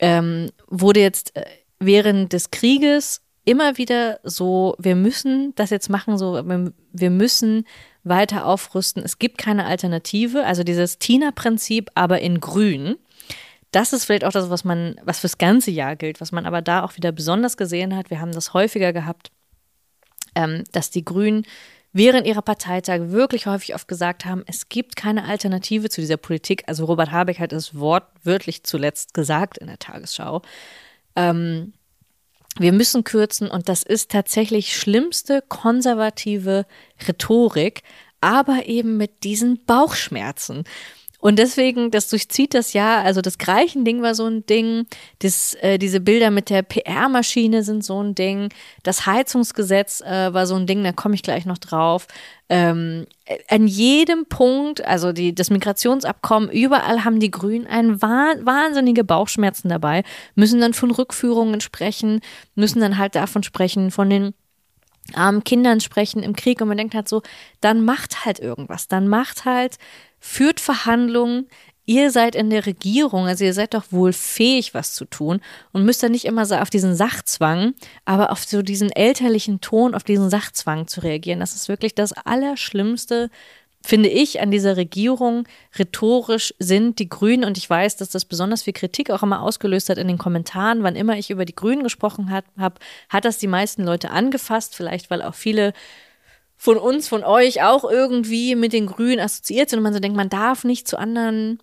[0.00, 1.44] ähm, wurde jetzt äh,
[1.78, 6.42] während des Krieges immer wieder so, wir müssen das jetzt machen, so
[6.92, 7.64] wir müssen
[8.04, 9.02] weiter aufrüsten.
[9.02, 10.44] Es gibt keine Alternative.
[10.44, 12.96] Also dieses Tina-Prinzip, aber in Grün.
[13.70, 16.62] Das ist vielleicht auch das, was man, was fürs ganze Jahr gilt, was man aber
[16.62, 18.10] da auch wieder besonders gesehen hat.
[18.10, 19.30] Wir haben das häufiger gehabt,
[20.34, 21.44] ähm, dass die Grünen
[21.98, 26.62] während ihrer Parteitage wirklich häufig oft gesagt haben, es gibt keine Alternative zu dieser Politik.
[26.66, 30.40] Also Robert Habeck hat es wortwörtlich zuletzt gesagt in der Tagesschau.
[31.16, 31.74] Ähm,
[32.58, 36.66] wir müssen kürzen und das ist tatsächlich schlimmste konservative
[37.06, 37.82] Rhetorik,
[38.20, 40.64] aber eben mit diesen Bauchschmerzen.
[41.20, 44.86] Und deswegen, das durchzieht das ja, also das Greichen-Ding war so ein Ding,
[45.18, 48.50] das, äh, diese Bilder mit der PR-Maschine sind so ein Ding,
[48.84, 52.06] das Heizungsgesetz äh, war so ein Ding, da komme ich gleich noch drauf.
[52.48, 53.06] Ähm,
[53.48, 60.04] an jedem Punkt, also die, das Migrationsabkommen, überall haben die Grünen ein wahnsinnige Bauchschmerzen dabei,
[60.36, 62.20] müssen dann von Rückführungen sprechen,
[62.54, 64.34] müssen dann halt davon sprechen, von den
[65.14, 67.22] armen Kindern sprechen im Krieg und man denkt halt so,
[67.60, 69.78] dann macht halt irgendwas, dann macht halt
[70.20, 71.48] führt Verhandlungen.
[71.86, 75.40] Ihr seid in der Regierung, also ihr seid doch wohl fähig, was zu tun
[75.72, 77.72] und müsst dann nicht immer so auf diesen Sachzwang,
[78.04, 81.40] aber auf so diesen elterlichen Ton, auf diesen Sachzwang zu reagieren.
[81.40, 83.30] Das ist wirklich das Allerschlimmste,
[83.84, 85.46] finde ich, an dieser Regierung.
[85.78, 89.88] Rhetorisch sind die Grünen, und ich weiß, dass das besonders viel Kritik auch immer ausgelöst
[89.88, 92.76] hat in den Kommentaren, wann immer ich über die Grünen gesprochen habe,
[93.08, 95.72] hat das die meisten Leute angefasst, vielleicht weil auch viele
[96.56, 100.16] von uns, von euch auch irgendwie mit den Grünen assoziiert sind und man so denkt,
[100.16, 101.62] man darf nicht zu anderen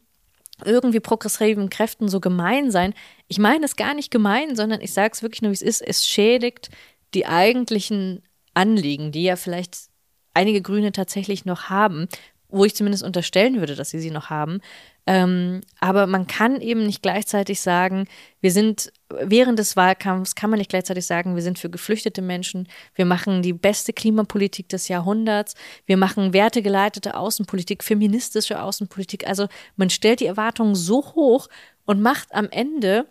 [0.64, 2.94] irgendwie progressiven Kräften so gemein sein.
[3.28, 5.82] Ich meine es gar nicht gemein, sondern ich sage es wirklich nur, wie es ist.
[5.82, 6.70] Es schädigt
[7.14, 9.90] die eigentlichen Anliegen, die ja vielleicht
[10.36, 12.08] einige Grüne tatsächlich noch haben,
[12.50, 14.62] wo ich zumindest unterstellen würde, dass sie sie noch haben.
[15.08, 18.08] Ähm, aber man kann eben nicht gleichzeitig sagen,
[18.42, 22.68] wir sind während des Wahlkampfs kann man nicht gleichzeitig sagen, wir sind für geflüchtete Menschen,
[22.96, 25.54] wir machen die beste Klimapolitik des Jahrhunderts,
[25.86, 29.28] wir machen wertegeleitete Außenpolitik, feministische Außenpolitik.
[29.28, 31.50] Also man stellt die Erwartungen so hoch
[31.86, 33.06] und macht am Ende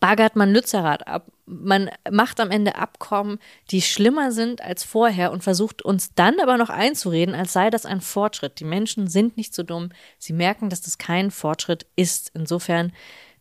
[0.00, 1.26] baggert man Lützerath ab.
[1.46, 3.38] Man macht am Ende Abkommen,
[3.70, 7.86] die schlimmer sind als vorher und versucht uns dann aber noch einzureden, als sei das
[7.86, 8.58] ein Fortschritt.
[8.58, 9.90] Die Menschen sind nicht so dumm.
[10.18, 12.32] Sie merken, dass das kein Fortschritt ist.
[12.34, 12.92] Insofern,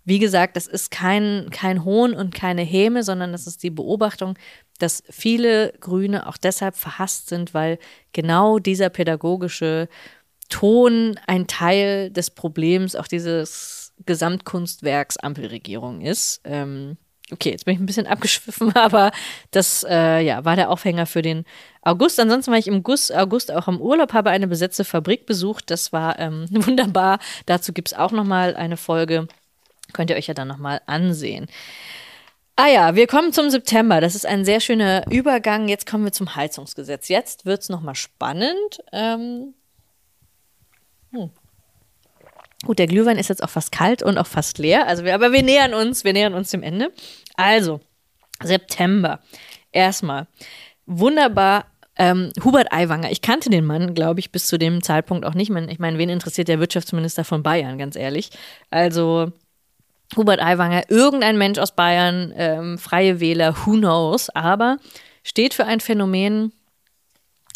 [0.04, 4.38] wie gesagt, das ist kein, kein Hohn und keine Häme, sondern das ist die Beobachtung,
[4.78, 7.80] dass viele Grüne auch deshalb verhasst sind, weil
[8.14, 9.88] genau dieser pädagogische
[10.50, 16.42] Ton ein Teil des Problems, auch dieses Gesamtkunstwerks Ampelregierung ist.
[16.44, 16.98] Ähm,
[17.32, 19.12] okay, jetzt bin ich ein bisschen abgeschwiffen, aber
[19.52, 21.46] das äh, ja, war der Aufhänger für den
[21.82, 22.20] August.
[22.20, 25.72] Ansonsten war ich im August, auch im Urlaub, habe eine besetzte Fabrik besucht.
[25.72, 27.20] Das war ähm, wunderbar.
[27.46, 29.28] Dazu gibt es auch noch mal eine Folge.
[29.94, 31.48] Könnt ihr euch ja dann noch mal ansehen.
[32.58, 34.00] Ah ja, wir kommen zum September.
[34.00, 35.68] Das ist ein sehr schöner Übergang.
[35.68, 37.10] Jetzt kommen wir zum Heizungsgesetz.
[37.10, 38.82] Jetzt wird es nochmal spannend.
[38.94, 39.54] Ähm,
[41.12, 41.32] hm.
[42.64, 44.88] Gut, der Glühwein ist jetzt auch fast kalt und auch fast leer.
[44.88, 46.92] Also wir, aber wir nähern uns, wir nähern uns dem Ende.
[47.36, 47.82] Also,
[48.42, 49.20] September.
[49.72, 50.28] Erstmal.
[50.86, 51.66] Wunderbar.
[51.98, 55.50] Ähm, Hubert Aiwanger, ich kannte den Mann, glaube ich, bis zu dem Zeitpunkt auch nicht.
[55.50, 58.32] Ich meine, wen interessiert der Wirtschaftsminister von Bayern, ganz ehrlich?
[58.70, 59.32] Also,
[60.16, 64.78] Hubert Aiwanger, irgendein Mensch aus Bayern, ähm, freie Wähler, who knows, aber
[65.24, 66.52] steht für ein Phänomen,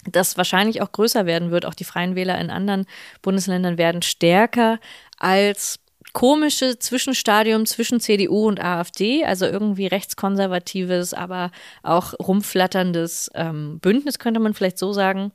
[0.05, 1.65] das wahrscheinlich auch größer werden wird.
[1.65, 2.85] Auch die Freien Wähler in anderen
[3.21, 4.79] Bundesländern werden stärker
[5.17, 5.79] als
[6.13, 11.51] komische Zwischenstadium zwischen CDU und AfD, also irgendwie rechtskonservatives, aber
[11.83, 15.31] auch rumflatterndes ähm, Bündnis, könnte man vielleicht so sagen.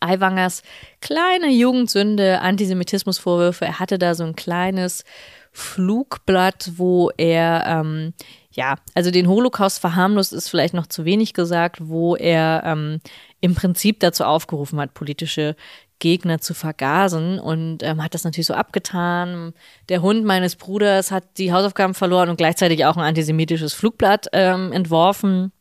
[0.00, 0.62] Aiwangers
[1.00, 3.66] kleine Jugendsünde, Antisemitismusvorwürfe.
[3.66, 5.04] Er hatte da so ein kleines
[5.52, 8.14] Flugblatt, wo er ähm,
[8.52, 13.00] ja, also den Holocaust verharmlost ist vielleicht noch zu wenig gesagt, wo er ähm,
[13.40, 15.56] im Prinzip dazu aufgerufen hat, politische
[15.98, 19.54] Gegner zu vergasen und ähm, hat das natürlich so abgetan.
[19.88, 24.72] Der Hund meines Bruders hat die Hausaufgaben verloren und gleichzeitig auch ein antisemitisches Flugblatt ähm,
[24.72, 25.52] entworfen.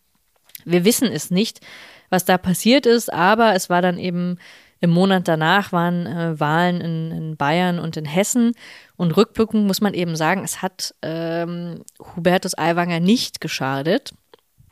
[0.66, 1.62] Wir wissen es nicht,
[2.10, 4.38] was da passiert ist, aber es war dann eben
[4.82, 8.54] im Monat danach waren äh, Wahlen in, in, Bayern und in Hessen.
[8.98, 11.84] Und rückblickend muss man eben sagen, es hat ähm,
[12.16, 14.12] Hubertus Aiwanger nicht geschadet,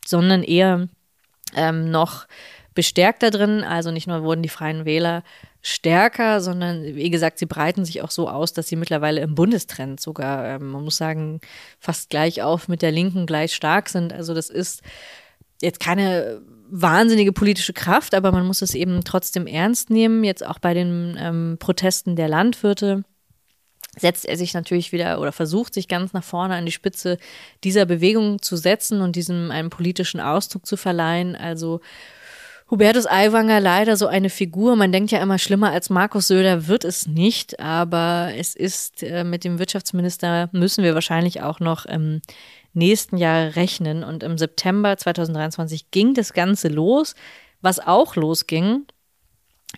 [0.06, 0.90] sondern eher
[1.56, 2.26] ähm, noch
[2.74, 3.64] bestärkt da drin.
[3.64, 5.24] Also nicht nur wurden die Freien Wähler
[5.62, 10.00] stärker, sondern wie gesagt, sie breiten sich auch so aus, dass sie mittlerweile im Bundestrend
[10.00, 11.40] sogar, ähm, man muss sagen,
[11.80, 14.12] fast gleich auf mit der Linken gleich stark sind.
[14.12, 14.82] Also das ist
[15.62, 16.42] jetzt keine
[16.72, 20.24] wahnsinnige politische Kraft, aber man muss es eben trotzdem ernst nehmen.
[20.24, 23.04] Jetzt auch bei den ähm, Protesten der Landwirte
[23.98, 27.18] setzt er sich natürlich wieder oder versucht sich ganz nach vorne an die Spitze
[27.64, 31.36] dieser Bewegung zu setzen und diesem einen politischen Ausdruck zu verleihen.
[31.36, 31.82] Also
[32.70, 34.76] Hubertus Aiwanger leider so eine Figur.
[34.76, 39.24] Man denkt ja immer, schlimmer als Markus Söder wird es nicht, aber es ist äh,
[39.24, 42.22] mit dem Wirtschaftsminister müssen wir wahrscheinlich auch noch im
[42.74, 44.04] nächsten Jahr rechnen.
[44.04, 47.16] Und im September 2023 ging das Ganze los.
[47.62, 48.86] Was auch losging,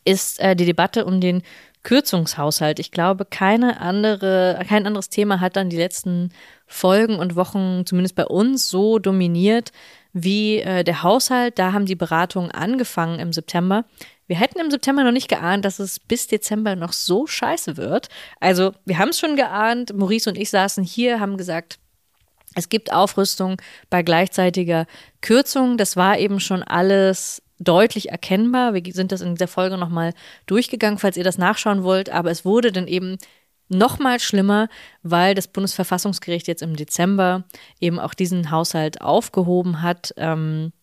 [0.06, 1.42] ist äh, die Debatte um den
[1.84, 2.80] Kürzungshaushalt.
[2.80, 6.30] Ich glaube, keine andere, kein anderes Thema hat dann die letzten
[6.68, 9.72] Folgen und Wochen, zumindest bei uns, so dominiert
[10.14, 11.58] wie äh, der Haushalt.
[11.58, 13.86] Da haben die Beratungen angefangen im September.
[14.28, 18.10] Wir hätten im September noch nicht geahnt, dass es bis Dezember noch so scheiße wird.
[18.40, 19.94] Also, wir haben es schon geahnt.
[19.94, 21.80] Maurice und ich saßen hier, haben gesagt,
[22.56, 23.58] es gibt Aufrüstung
[23.90, 24.86] bei gleichzeitiger
[25.22, 25.78] Kürzung.
[25.78, 28.74] Das war eben schon alles deutlich erkennbar.
[28.74, 30.14] Wir sind das in dieser Folge nochmal
[30.48, 32.10] durchgegangen, falls ihr das nachschauen wollt.
[32.10, 33.18] Aber es wurde dann eben
[33.70, 34.68] noch mal schlimmer,
[35.02, 37.46] weil das Bundesverfassungsgericht jetzt im Dezember
[37.80, 40.14] eben auch diesen Haushalt aufgehoben hat.
[40.18, 40.74] Ähm,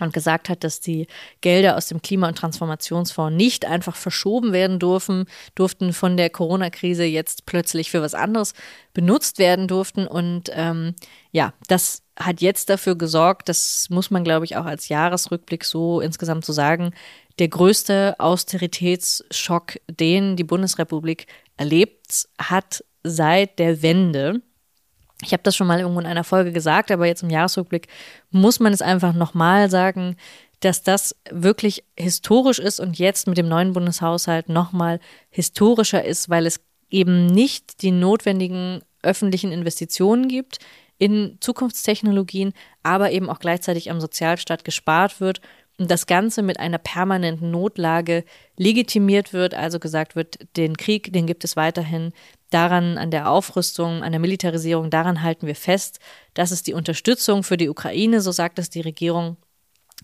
[0.00, 1.06] und gesagt hat, dass die
[1.40, 7.04] Gelder aus dem Klima- und Transformationsfonds nicht einfach verschoben werden dürfen, durften von der Corona-Krise
[7.04, 8.54] jetzt plötzlich für was anderes
[8.94, 10.06] benutzt werden durften.
[10.06, 10.94] Und ähm,
[11.32, 16.00] ja, das hat jetzt dafür gesorgt, das muss man, glaube ich, auch als Jahresrückblick so
[16.00, 16.92] insgesamt so sagen,
[17.38, 21.26] der größte Austeritätsschock, den die Bundesrepublik
[21.56, 24.42] erlebt hat seit der Wende.
[25.22, 27.88] Ich habe das schon mal irgendwo in einer Folge gesagt, aber jetzt im Jahresrückblick
[28.30, 30.16] muss man es einfach nochmal sagen,
[30.60, 35.00] dass das wirklich historisch ist und jetzt mit dem neuen Bundeshaushalt nochmal
[35.30, 36.60] historischer ist, weil es
[36.90, 40.58] eben nicht die notwendigen öffentlichen Investitionen gibt
[40.98, 42.52] in Zukunftstechnologien,
[42.82, 45.40] aber eben auch gleichzeitig am Sozialstaat gespart wird
[45.78, 48.24] und das Ganze mit einer permanenten Notlage
[48.56, 52.12] legitimiert wird, also gesagt wird, den Krieg, den gibt es weiterhin,
[52.50, 56.00] daran, an der Aufrüstung, an der Militarisierung, daran halten wir fest.
[56.34, 59.36] Das ist die Unterstützung für die Ukraine, so sagt es die Regierung.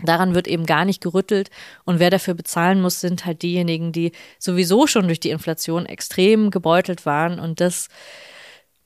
[0.03, 1.51] Daran wird eben gar nicht gerüttelt.
[1.85, 6.51] Und wer dafür bezahlen muss, sind halt diejenigen, die sowieso schon durch die Inflation extrem
[6.51, 7.39] gebeutelt waren.
[7.39, 7.89] Und das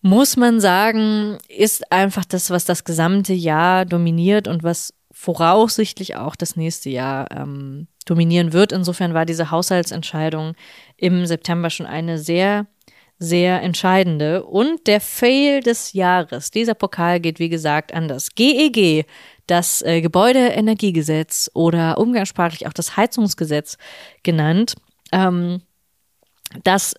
[0.03, 6.37] muss man sagen, ist einfach das, was das gesamte Jahr dominiert und was voraussichtlich auch
[6.37, 8.73] das nächste Jahr ähm, dominieren wird.
[8.73, 10.55] Insofern war diese Haushaltsentscheidung
[10.97, 12.67] im September schon eine sehr
[13.19, 14.45] sehr entscheidende.
[14.45, 16.51] Und der Fail des Jahres.
[16.51, 19.05] Dieser Pokal geht, wie gesagt, an das GEG, e
[19.47, 23.79] das äh, Gebäudeenergiegesetz oder umgangssprachlich auch das Heizungsgesetz
[24.23, 24.75] genannt.
[25.11, 25.62] Ähm,
[26.64, 26.95] das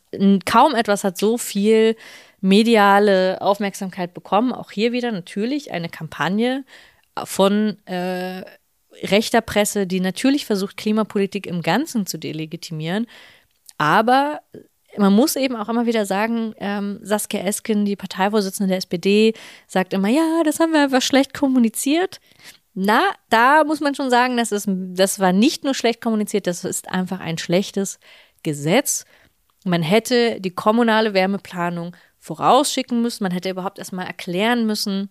[0.45, 1.95] kaum etwas hat so viel
[2.41, 4.51] mediale Aufmerksamkeit bekommen.
[4.51, 6.65] Auch hier wieder natürlich eine Kampagne
[7.24, 8.43] von äh,
[9.03, 13.07] rechter Presse, die natürlich versucht, Klimapolitik im Ganzen zu delegitimieren,
[13.78, 14.41] aber
[14.99, 19.33] man muss eben auch immer wieder sagen, ähm, Saskia Esken, die Parteivorsitzende der SPD,
[19.65, 22.19] sagt immer, ja, das haben wir einfach schlecht kommuniziert.
[22.73, 26.65] Na, da muss man schon sagen, das, ist, das war nicht nur schlecht kommuniziert, das
[26.65, 27.99] ist einfach ein schlechtes
[28.43, 29.05] Gesetz.
[29.63, 35.09] Man hätte die kommunale Wärmeplanung vorausschicken müssen, man hätte überhaupt erstmal erklären müssen,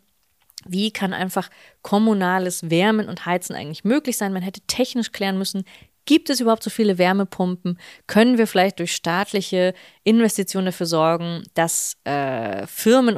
[0.67, 1.49] wie kann einfach
[1.83, 4.33] kommunales Wärmen und Heizen eigentlich möglich sein.
[4.33, 5.65] Man hätte technisch klären müssen,
[6.09, 7.79] Gibt es überhaupt so viele Wärmepumpen?
[8.07, 13.15] Können wir vielleicht durch staatliche Investitionen dafür sorgen, dass äh, Firmen,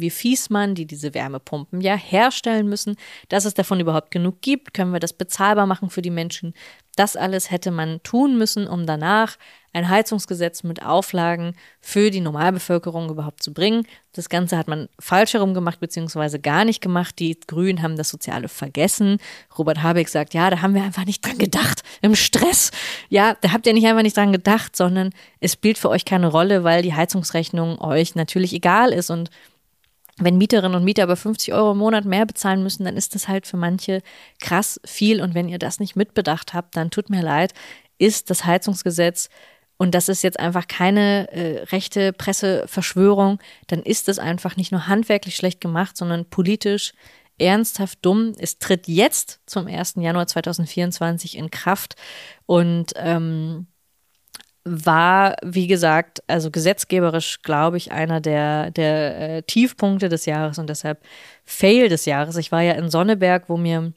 [0.00, 2.94] wie Fiesmann, die diese Wärmepumpen ja herstellen müssen,
[3.30, 4.74] dass es davon überhaupt genug gibt?
[4.74, 6.54] Können wir das bezahlbar machen für die Menschen?
[7.00, 9.38] Das alles hätte man tun müssen, um danach
[9.72, 13.86] ein Heizungsgesetz mit Auflagen für die Normalbevölkerung überhaupt zu bringen.
[14.12, 17.18] Das Ganze hat man falsch herum gemacht, beziehungsweise gar nicht gemacht.
[17.18, 19.16] Die Grünen haben das Soziale vergessen.
[19.56, 21.82] Robert Habeck sagt, ja, da haben wir einfach nicht dran gedacht.
[22.02, 22.70] Im Stress.
[23.08, 25.08] Ja, da habt ihr nicht einfach nicht dran gedacht, sondern
[25.40, 29.30] es spielt für euch keine Rolle, weil die Heizungsrechnung euch natürlich egal ist und
[30.20, 33.28] wenn Mieterinnen und Mieter aber 50 Euro im Monat mehr bezahlen müssen, dann ist das
[33.28, 34.02] halt für manche
[34.40, 35.20] krass viel.
[35.20, 37.52] Und wenn ihr das nicht mitbedacht habt, dann tut mir leid
[38.00, 39.28] ist das Heizungsgesetz
[39.76, 44.88] und das ist jetzt einfach keine äh, rechte Presseverschwörung, dann ist es einfach nicht nur
[44.88, 46.92] handwerklich schlecht gemacht, sondern politisch
[47.38, 48.32] ernsthaft dumm.
[48.38, 49.94] Es tritt jetzt zum 1.
[49.96, 51.94] Januar 2024 in Kraft
[52.46, 53.66] und ähm,
[54.64, 60.68] war, wie gesagt, also gesetzgeberisch, glaube ich, einer der, der äh, Tiefpunkte des Jahres und
[60.68, 61.02] deshalb
[61.44, 62.36] Fail des Jahres.
[62.36, 63.92] Ich war ja in Sonneberg, wo mir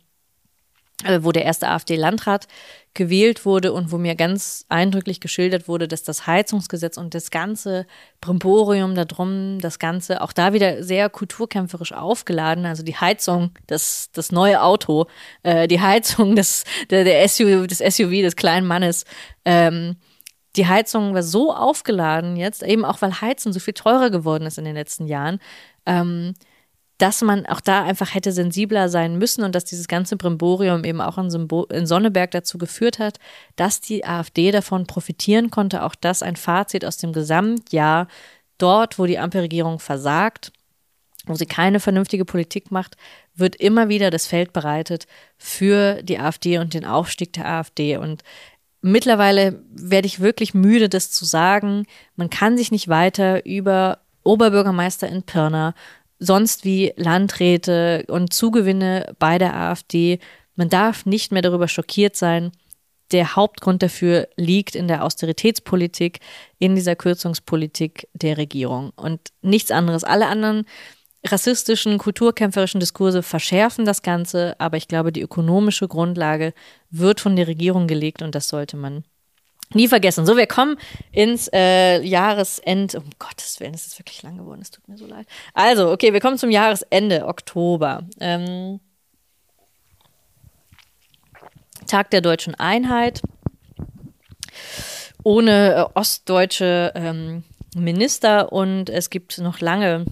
[1.04, 2.48] äh, wo der erste AfD-Landrat
[2.94, 7.86] gewählt wurde und wo mir ganz eindrücklich geschildert wurde, dass das Heizungsgesetz und das ganze
[8.22, 14.32] Brimborium darum, das Ganze auch da wieder sehr kulturkämpferisch aufgeladen, also die Heizung, das, das
[14.32, 15.08] neue Auto,
[15.42, 19.06] äh, die Heizung des, der, der SUV, des SUV des kleinen Mannes,
[19.44, 19.98] ähm,
[20.56, 24.58] die Heizung war so aufgeladen jetzt, eben auch weil Heizen so viel teurer geworden ist
[24.58, 25.40] in den letzten Jahren,
[25.86, 26.34] ähm,
[27.00, 31.02] dass man auch da einfach hätte sensibler sein müssen und dass dieses ganze Brimborium eben
[31.02, 33.20] auch in, Symbol in Sonneberg dazu geführt hat,
[33.56, 35.84] dass die AfD davon profitieren konnte.
[35.84, 38.08] Auch das ein Fazit aus dem Gesamtjahr.
[38.60, 40.54] Dort, wo die Ampelregierung versagt,
[41.26, 42.96] wo sie keine vernünftige Politik macht,
[43.34, 47.98] wird immer wieder das Feld bereitet für die AfD und den Aufstieg der AfD.
[47.98, 48.24] Und
[48.84, 51.86] mittlerweile werde ich wirklich müde, das zu sagen.
[52.16, 55.74] Man kann sich nicht weiter über Oberbürgermeister in Pirna
[56.24, 60.20] sonst wie Landräte und Zugewinne bei der AfD.
[60.56, 62.52] Man darf nicht mehr darüber schockiert sein.
[63.12, 66.20] Der Hauptgrund dafür liegt in der Austeritätspolitik,
[66.60, 70.04] in dieser Kürzungspolitik der Regierung und nichts anderes.
[70.04, 70.66] Alle anderen
[71.26, 76.54] rassistischen, kulturkämpferischen Diskurse verschärfen das Ganze, aber ich glaube, die ökonomische Grundlage
[76.90, 79.04] wird von der Regierung gelegt und das sollte man
[79.74, 80.26] Nie vergessen.
[80.26, 80.78] So, wir kommen
[81.12, 83.00] ins äh, Jahresende.
[83.00, 84.62] Um Gottes Willen, es ist wirklich lang geworden.
[84.62, 85.26] Es tut mir so leid.
[85.54, 88.04] Also, okay, wir kommen zum Jahresende, Oktober.
[88.20, 88.80] Ähm,
[91.88, 93.22] Tag der deutschen Einheit.
[95.24, 97.44] Ohne äh, ostdeutsche ähm,
[97.76, 100.06] Minister und es gibt noch lange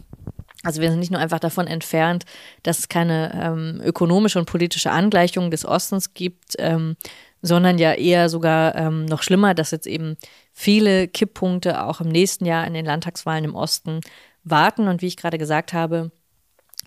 [0.64, 2.26] also wir sind nicht nur einfach davon entfernt,
[2.64, 6.95] dass es keine ähm, ökonomische und politische Angleichung des Ostens gibt, ähm,
[7.41, 10.18] sondern ja eher sogar ähm, noch schlimmer, dass jetzt eben
[10.53, 14.01] viele Kipppunkte auch im nächsten Jahr in den Landtagswahlen im Osten
[14.43, 14.88] warten.
[14.88, 16.12] Und wie ich gerade gesagt habe,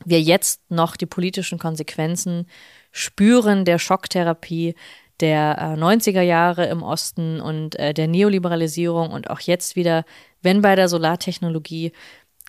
[0.04, 2.46] wir jetzt noch die politischen Konsequenzen
[2.92, 4.74] spüren der Schocktherapie
[5.20, 10.04] der äh, 90er Jahre im Osten und äh, der Neoliberalisierung und auch jetzt wieder,
[10.42, 11.92] wenn bei der Solartechnologie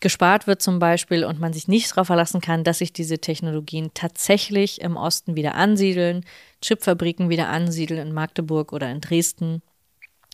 [0.05, 3.89] gespart wird zum Beispiel und man sich nicht darauf verlassen kann, dass sich diese Technologien
[3.95, 6.23] tatsächlich im Osten wieder ansiedeln,
[6.61, 9.63] Chipfabriken wieder ansiedeln in Magdeburg oder in Dresden.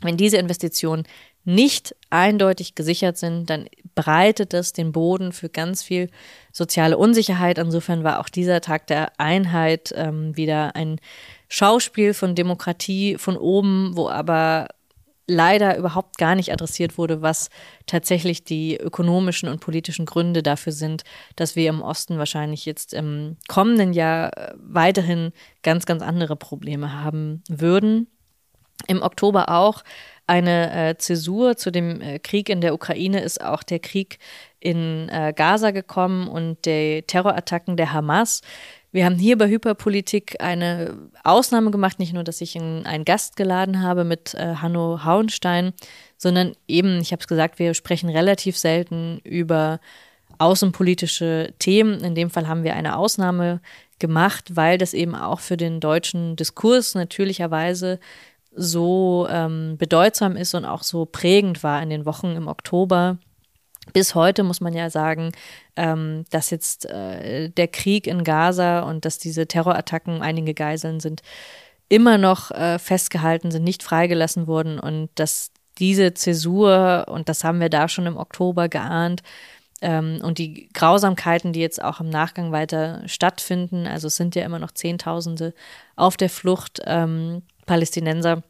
[0.02, 1.04] Wenn diese Investitionen
[1.46, 6.10] nicht eindeutig gesichert sind, dann breitet das den Boden für ganz viel
[6.52, 7.58] soziale Unsicherheit.
[7.58, 11.00] Insofern war auch dieser Tag der Einheit ähm, wieder ein
[11.48, 14.68] Schauspiel von Demokratie von oben, wo aber
[15.32, 17.50] leider überhaupt gar nicht adressiert wurde, was
[17.86, 21.04] tatsächlich die ökonomischen und politischen Gründe dafür sind,
[21.36, 25.32] dass wir im Osten wahrscheinlich jetzt im kommenden Jahr äh, weiterhin
[25.64, 28.08] ganz, ganz andere Probleme haben würden.
[28.88, 29.84] Im Oktober auch
[30.28, 34.18] eine äh, Zäsur zu dem äh, Krieg in der Ukraine ist auch der Krieg
[34.60, 38.42] in äh, Gaza gekommen und die Terrorattacken der Hamas.
[38.94, 43.82] Wir haben hier bei Hyperpolitik eine Ausnahme gemacht, nicht nur, dass ich einen Gast geladen
[43.82, 45.72] habe mit äh, Hanno Hauenstein,
[46.18, 49.80] sondern eben, ich habe es gesagt, wir sprechen relativ selten über
[50.40, 52.04] außenpolitische Themen.
[52.04, 53.62] In dem Fall haben wir eine Ausnahme
[54.00, 58.00] gemacht, weil das eben auch für den deutschen Diskurs natürlicherweise
[58.54, 63.18] so ähm, bedeutsam ist und auch so prägend war in den Wochen im Oktober
[63.94, 65.32] bis heute muss man ja sagen,
[65.76, 71.22] ähm, dass jetzt äh, der Krieg in Gaza und dass diese Terrorattacken, einige Geiseln sind,
[71.90, 77.60] immer noch äh, festgehalten sind, nicht freigelassen wurden und dass diese Zäsur, und das haben
[77.60, 79.24] wir da schon im Oktober geahnt,
[79.82, 84.46] ähm, und die Grausamkeiten, die jetzt auch im Nachgang weiter stattfinden, also es sind ja
[84.46, 85.54] immer noch Zehntausende
[85.96, 88.44] auf der Flucht ähm, Palästinenser,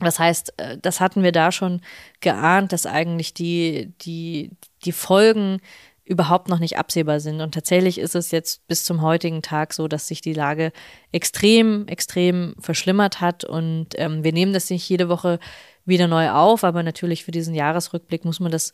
[0.00, 1.80] das heißt, äh, das hatten wir da schon
[2.20, 4.50] geahnt, dass eigentlich die, die,
[4.84, 5.60] die Folgen
[6.08, 7.40] überhaupt noch nicht absehbar sind.
[7.40, 10.72] Und tatsächlich ist es jetzt bis zum heutigen Tag so, dass sich die Lage
[11.12, 13.44] extrem, extrem verschlimmert hat.
[13.44, 15.38] Und ähm, wir nehmen das nicht jede Woche
[15.84, 18.72] wieder neu auf, aber natürlich für diesen Jahresrückblick muss man das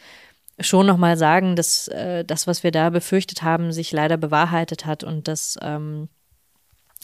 [0.61, 5.03] schon nochmal sagen, dass äh, das, was wir da befürchtet haben, sich leider bewahrheitet hat
[5.03, 6.09] und dass ähm,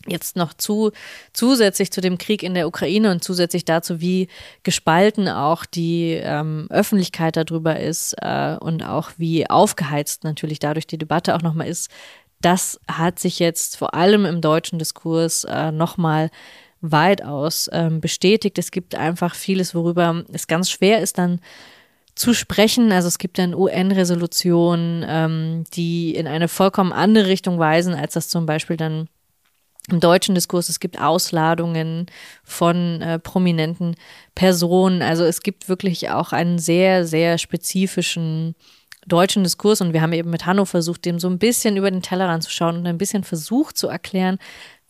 [0.06, 0.92] jetzt noch zu,
[1.32, 4.28] zusätzlich zu dem Krieg in der Ukraine und zusätzlich dazu, wie
[4.62, 10.98] gespalten auch die ähm, Öffentlichkeit darüber ist äh, und auch wie aufgeheizt natürlich dadurch die
[10.98, 11.90] Debatte auch nochmal ist,
[12.40, 16.30] das hat sich jetzt vor allem im deutschen Diskurs äh, nochmal
[16.80, 18.58] weitaus ähm, bestätigt.
[18.58, 21.40] Es gibt einfach vieles, worüber es ganz schwer ist, dann
[22.14, 22.92] zu sprechen.
[22.92, 28.28] Also es gibt dann UN-Resolutionen, ähm, die in eine vollkommen andere Richtung weisen, als das
[28.28, 29.08] zum Beispiel dann
[29.92, 30.68] im deutschen Diskurs.
[30.68, 32.06] Es gibt Ausladungen
[32.44, 33.96] von äh, prominenten
[34.34, 35.02] Personen.
[35.02, 38.54] Also es gibt wirklich auch einen sehr, sehr spezifischen
[39.06, 42.02] deutschen Diskurs und wir haben eben mit Hanno versucht, dem so ein bisschen über den
[42.02, 44.38] Tellerrand zu schauen und ein bisschen versucht zu erklären,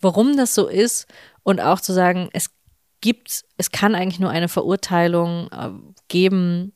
[0.00, 1.06] warum das so ist
[1.42, 2.50] und auch zu sagen, es
[3.00, 5.70] gibt, es kann eigentlich nur eine Verurteilung äh,
[6.08, 6.72] geben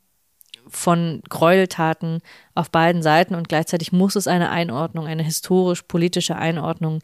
[0.69, 2.21] von Gräueltaten
[2.55, 7.01] auf beiden Seiten und gleichzeitig muss es eine Einordnung, eine historisch-politische Einordnung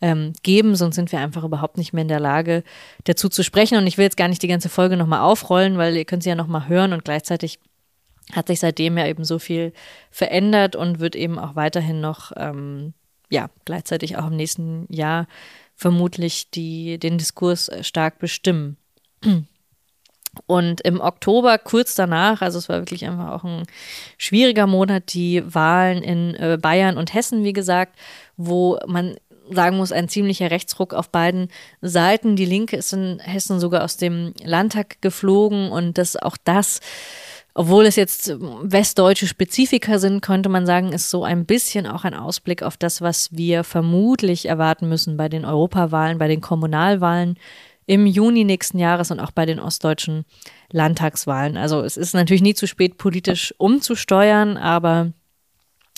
[0.00, 2.62] ähm, geben, sonst sind wir einfach überhaupt nicht mehr in der Lage,
[3.04, 3.78] dazu zu sprechen.
[3.78, 6.28] Und ich will jetzt gar nicht die ganze Folge nochmal aufrollen, weil ihr könnt sie
[6.28, 7.58] ja nochmal hören und gleichzeitig
[8.32, 9.72] hat sich seitdem ja eben so viel
[10.10, 12.94] verändert und wird eben auch weiterhin noch, ähm,
[13.30, 15.26] ja, gleichzeitig auch im nächsten Jahr
[15.74, 18.76] vermutlich die, den Diskurs stark bestimmen.
[20.46, 23.64] Und im Oktober, kurz danach, also es war wirklich einfach auch ein
[24.18, 27.98] schwieriger Monat, die Wahlen in äh, Bayern und Hessen, wie gesagt,
[28.36, 29.16] wo man
[29.50, 31.48] sagen muss, ein ziemlicher Rechtsruck auf beiden
[31.82, 32.36] Seiten.
[32.36, 36.80] Die Linke ist in Hessen sogar aus dem Landtag geflogen und das auch das,
[37.56, 42.14] obwohl es jetzt westdeutsche Spezifika sind, könnte man sagen, ist so ein bisschen auch ein
[42.14, 47.38] Ausblick auf das, was wir vermutlich erwarten müssen bei den Europawahlen, bei den Kommunalwahlen
[47.86, 50.24] im Juni nächsten Jahres und auch bei den ostdeutschen
[50.70, 51.56] Landtagswahlen.
[51.56, 55.12] Also es ist natürlich nie zu spät, politisch umzusteuern, aber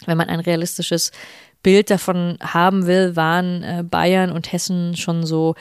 [0.04, 1.12] wenn man ein realistisches
[1.62, 5.54] Bild davon haben will, waren äh, Bayern und Hessen schon so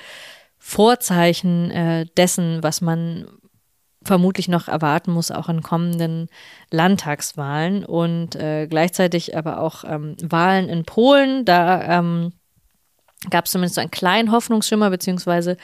[0.57, 3.27] Vorzeichen äh, dessen, was man
[4.03, 6.27] vermutlich noch erwarten muss, auch in kommenden
[6.69, 11.43] Landtagswahlen und äh, gleichzeitig aber auch ähm, Wahlen in Polen.
[11.43, 12.33] Da ähm,
[13.29, 15.57] gab es zumindest so einen kleinen Hoffnungsschimmer, beziehungsweise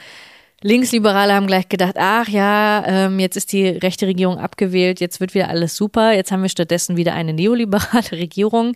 [0.62, 5.34] Linksliberale haben gleich gedacht, ach ja, ähm, jetzt ist die rechte Regierung abgewählt, jetzt wird
[5.34, 8.74] wieder alles super, jetzt haben wir stattdessen wieder eine neoliberale Regierung.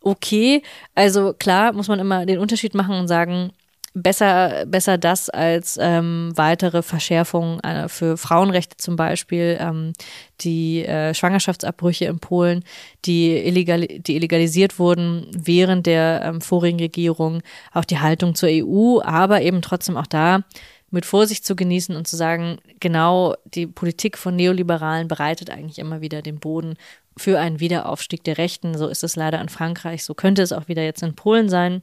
[0.00, 0.62] Okay,
[0.94, 3.50] also klar muss man immer den Unterschied machen und sagen,
[3.94, 9.92] besser, besser das als ähm, weitere Verschärfungen äh, für Frauenrechte zum Beispiel, ähm,
[10.40, 12.64] die äh, Schwangerschaftsabbrüche in Polen,
[13.04, 17.42] die, illegal, die illegalisiert wurden während der ähm, vorigen Regierung,
[17.72, 20.44] auch die Haltung zur EU, aber eben trotzdem auch da
[20.90, 26.00] mit Vorsicht zu genießen und zu sagen, genau die Politik von Neoliberalen bereitet eigentlich immer
[26.00, 26.76] wieder den Boden
[27.16, 28.76] für einen Wiederaufstieg der Rechten.
[28.76, 31.82] So ist es leider in Frankreich, so könnte es auch wieder jetzt in Polen sein.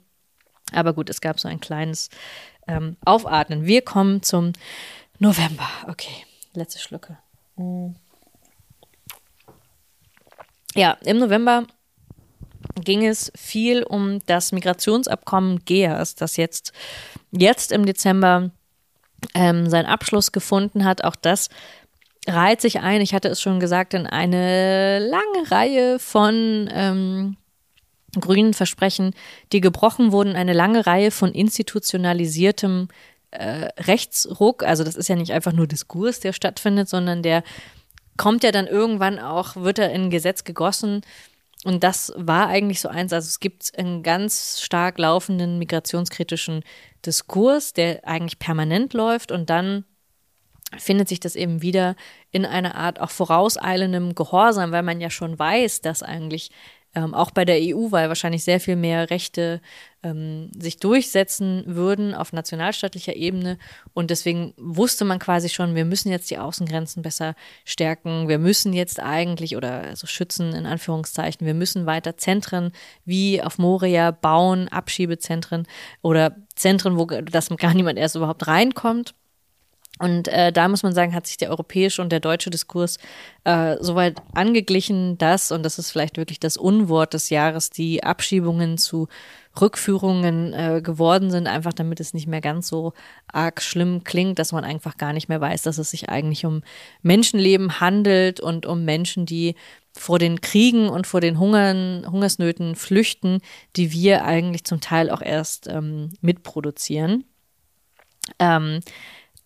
[0.72, 2.10] Aber gut, es gab so ein kleines
[2.68, 3.66] ähm, Aufatmen.
[3.66, 4.53] Wir kommen zum
[5.20, 5.68] November.
[5.88, 7.18] Okay, letzte Schlucke.
[7.56, 7.91] Mm.
[10.74, 11.66] Ja, im November
[12.84, 16.74] ging es viel um das Migrationsabkommen GEAS, das jetzt,
[17.32, 18.51] jetzt im Dezember
[19.34, 21.03] ähm, seinen Abschluss gefunden hat.
[21.03, 21.49] Auch das
[22.28, 27.38] reiht sich ein, ich hatte es schon gesagt, in eine lange Reihe von ähm,
[28.19, 29.13] grünen Versprechen,
[29.51, 32.88] die gebrochen wurden, eine lange Reihe von institutionalisiertem
[33.32, 34.63] äh, Rechtsruck.
[34.63, 37.43] Also das ist ja nicht einfach nur Diskurs, der stattfindet, sondern der
[38.17, 41.01] kommt ja dann irgendwann auch, wird er in Gesetz gegossen
[41.65, 43.11] und das war eigentlich so eins.
[43.11, 46.63] Also es gibt einen ganz stark laufenden migrationskritischen
[47.06, 49.86] Diskurs, der eigentlich permanent läuft und dann
[50.78, 51.95] findet sich das eben wieder
[52.32, 56.51] in einer Art auch vorauseilendem Gehorsam, weil man ja schon weiß, dass eigentlich
[56.96, 59.62] ähm, auch bei der EU, weil wahrscheinlich sehr viel mehr Rechte
[60.02, 63.58] ähm, sich durchsetzen würden auf nationalstaatlicher Ebene.
[63.93, 67.36] Und deswegen wusste man quasi schon, wir müssen jetzt die Außengrenzen besser
[67.66, 68.28] stärken.
[68.30, 71.46] Wir müssen jetzt eigentlich oder also schützen in Anführungszeichen.
[71.46, 72.72] Wir müssen weiter Zentren
[73.04, 75.68] wie auf Moria bauen, Abschiebezentren
[76.02, 79.14] oder Zentren, wo das gar niemand erst überhaupt reinkommt.
[80.00, 82.98] Und äh, da muss man sagen, hat sich der europäische und der deutsche Diskurs
[83.46, 88.78] äh, soweit angeglichen, dass, und das ist vielleicht wirklich das Unwort des Jahres, die Abschiebungen
[88.78, 89.08] zu
[89.60, 92.91] Rückführungen äh, geworden sind, einfach damit es nicht mehr ganz so
[93.32, 96.62] arg schlimm klingt, dass man einfach gar nicht mehr weiß, dass es sich eigentlich um
[97.02, 99.56] Menschenleben handelt und um Menschen, die
[99.93, 103.39] vor den Kriegen und vor den Hungern, Hungersnöten flüchten,
[103.78, 107.24] die wir eigentlich zum Teil auch erst ähm, mitproduzieren.
[108.39, 108.82] Ähm,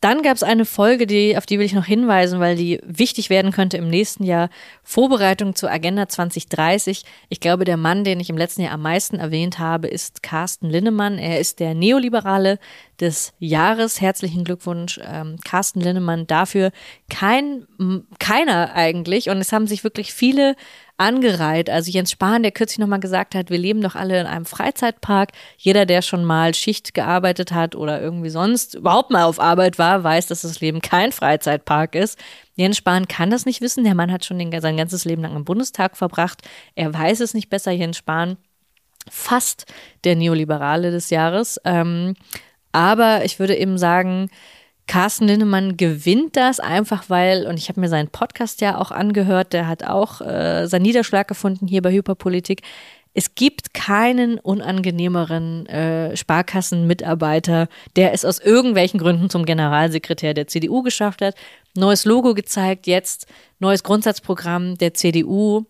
[0.01, 3.29] dann gab es eine Folge, die, auf die will ich noch hinweisen, weil die wichtig
[3.29, 4.49] werden könnte im nächsten Jahr.
[4.81, 7.03] Vorbereitung zur Agenda 2030.
[7.27, 10.69] Ich glaube, der Mann, den ich im letzten Jahr am meisten erwähnt habe, ist Carsten
[10.69, 11.17] Linnemann.
[11.17, 12.59] Er ist der Neoliberale
[13.01, 14.01] des Jahres.
[14.01, 16.71] Herzlichen Glückwunsch, ähm, Carsten Linnemann, dafür.
[17.09, 17.67] Kein,
[18.19, 19.29] keiner eigentlich.
[19.29, 20.55] Und es haben sich wirklich viele
[20.99, 21.69] angereiht.
[21.69, 25.31] Also Jens Spahn, der kürzlich nochmal gesagt hat, wir leben doch alle in einem Freizeitpark.
[25.57, 30.03] Jeder, der schon mal Schicht gearbeitet hat oder irgendwie sonst überhaupt mal auf Arbeit war,
[30.03, 32.19] weiß, dass das Leben kein Freizeitpark ist.
[32.55, 33.85] Jens Spahn kann das nicht wissen.
[33.85, 36.41] Der Mann hat schon den, sein ganzes Leben lang im Bundestag verbracht.
[36.75, 37.71] Er weiß es nicht besser.
[37.71, 38.37] Jens Spahn
[39.09, 39.65] fast
[40.03, 41.59] der Neoliberale des Jahres.
[41.63, 42.15] Ähm,
[42.71, 44.29] aber ich würde eben sagen,
[44.89, 49.53] Carsten Linnemann gewinnt das einfach, weil, und ich habe mir seinen Podcast ja auch angehört,
[49.53, 52.63] der hat auch äh, seinen Niederschlag gefunden hier bei Hyperpolitik.
[53.13, 60.81] Es gibt keinen unangenehmeren äh, Sparkassenmitarbeiter, der es aus irgendwelchen Gründen zum Generalsekretär der CDU
[60.81, 61.35] geschafft hat.
[61.75, 63.27] Neues Logo gezeigt, jetzt
[63.59, 65.65] neues Grundsatzprogramm der CDU.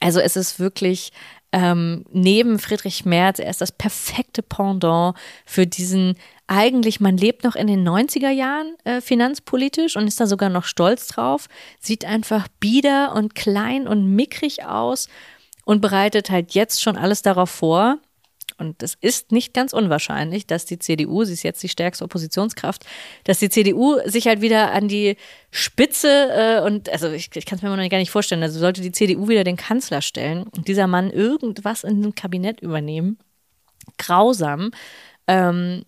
[0.00, 1.12] Also es ist wirklich
[1.54, 6.16] ähm, neben Friedrich Merz, er ist das perfekte Pendant für diesen
[6.48, 10.64] eigentlich, man lebt noch in den 90er Jahren äh, finanzpolitisch und ist da sogar noch
[10.64, 11.46] stolz drauf,
[11.78, 15.08] sieht einfach bieder und klein und mickrig aus
[15.64, 17.98] und bereitet halt jetzt schon alles darauf vor,
[18.58, 22.84] und es ist nicht ganz unwahrscheinlich, dass die CDU, sie ist jetzt die stärkste Oppositionskraft,
[23.24, 25.16] dass die CDU sich halt wieder an die
[25.50, 28.80] Spitze äh, und also ich, ich kann es mir noch gar nicht vorstellen, also sollte
[28.80, 33.18] die CDU wieder den Kanzler stellen und dieser Mann irgendwas in dem Kabinett übernehmen.
[33.98, 34.70] Grausam.
[35.26, 35.84] Ähm,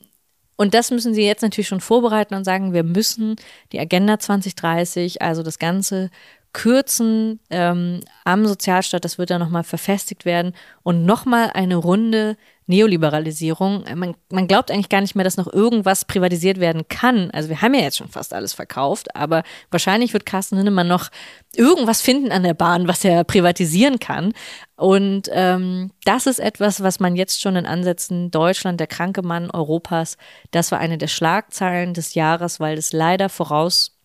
[0.57, 3.37] und das müssen sie jetzt natürlich schon vorbereiten und sagen, wir müssen
[3.73, 6.11] die Agenda 2030, also das ganze
[6.57, 13.85] Kürzen ähm, am Sozialstaat, das wird dann nochmal verfestigt werden und nochmal eine Runde Neoliberalisierung.
[13.95, 17.31] Man, man glaubt eigentlich gar nicht mehr, dass noch irgendwas privatisiert werden kann.
[17.31, 21.11] Also wir haben ja jetzt schon fast alles verkauft, aber wahrscheinlich wird Carsten Hinnemann noch
[21.55, 24.33] irgendwas finden an der Bahn, was er privatisieren kann.
[24.77, 29.51] Und ähm, das ist etwas, was man jetzt schon in Ansätzen Deutschland, der kranke Mann
[29.51, 30.17] Europas,
[30.51, 33.97] das war eine der Schlagzeilen des Jahres, weil es leider voraus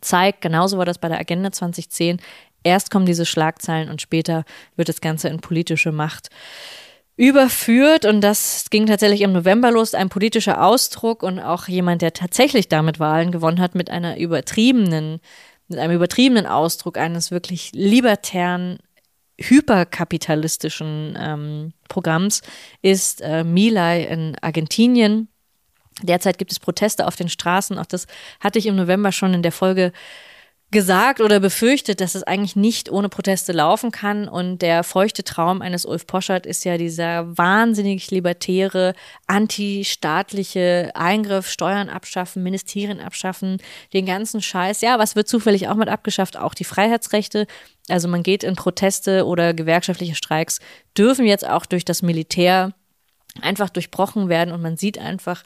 [0.00, 2.20] zeigt, genauso war das bei der Agenda 2010,
[2.62, 4.44] erst kommen diese Schlagzeilen und später
[4.76, 6.30] wird das Ganze in politische Macht
[7.20, 12.14] überführt und das ging tatsächlich im November los, ein politischer Ausdruck und auch jemand, der
[12.14, 15.20] tatsächlich damit Wahlen gewonnen hat, mit einer übertriebenen,
[15.68, 18.78] mit einem übertriebenen Ausdruck eines wirklich libertären,
[19.38, 22.40] hyperkapitalistischen ähm, Programms,
[22.80, 25.28] ist äh, Milay in Argentinien.
[26.00, 27.78] Derzeit gibt es Proteste auf den Straßen.
[27.78, 28.06] Auch das
[28.40, 29.92] hatte ich im November schon in der Folge
[30.70, 34.28] gesagt oder befürchtet, dass es eigentlich nicht ohne Proteste laufen kann.
[34.28, 38.94] Und der feuchte Traum eines Ulf Poschert ist ja dieser wahnsinnig libertäre,
[39.26, 43.58] antistaatliche Eingriff, Steuern abschaffen, Ministerien abschaffen,
[43.92, 44.80] den ganzen Scheiß.
[44.80, 46.36] Ja, was wird zufällig auch mit abgeschafft?
[46.36, 47.46] Auch die Freiheitsrechte.
[47.88, 50.60] Also man geht in Proteste oder gewerkschaftliche Streiks,
[50.96, 52.72] dürfen jetzt auch durch das Militär
[53.40, 55.42] einfach durchbrochen werden und man sieht einfach,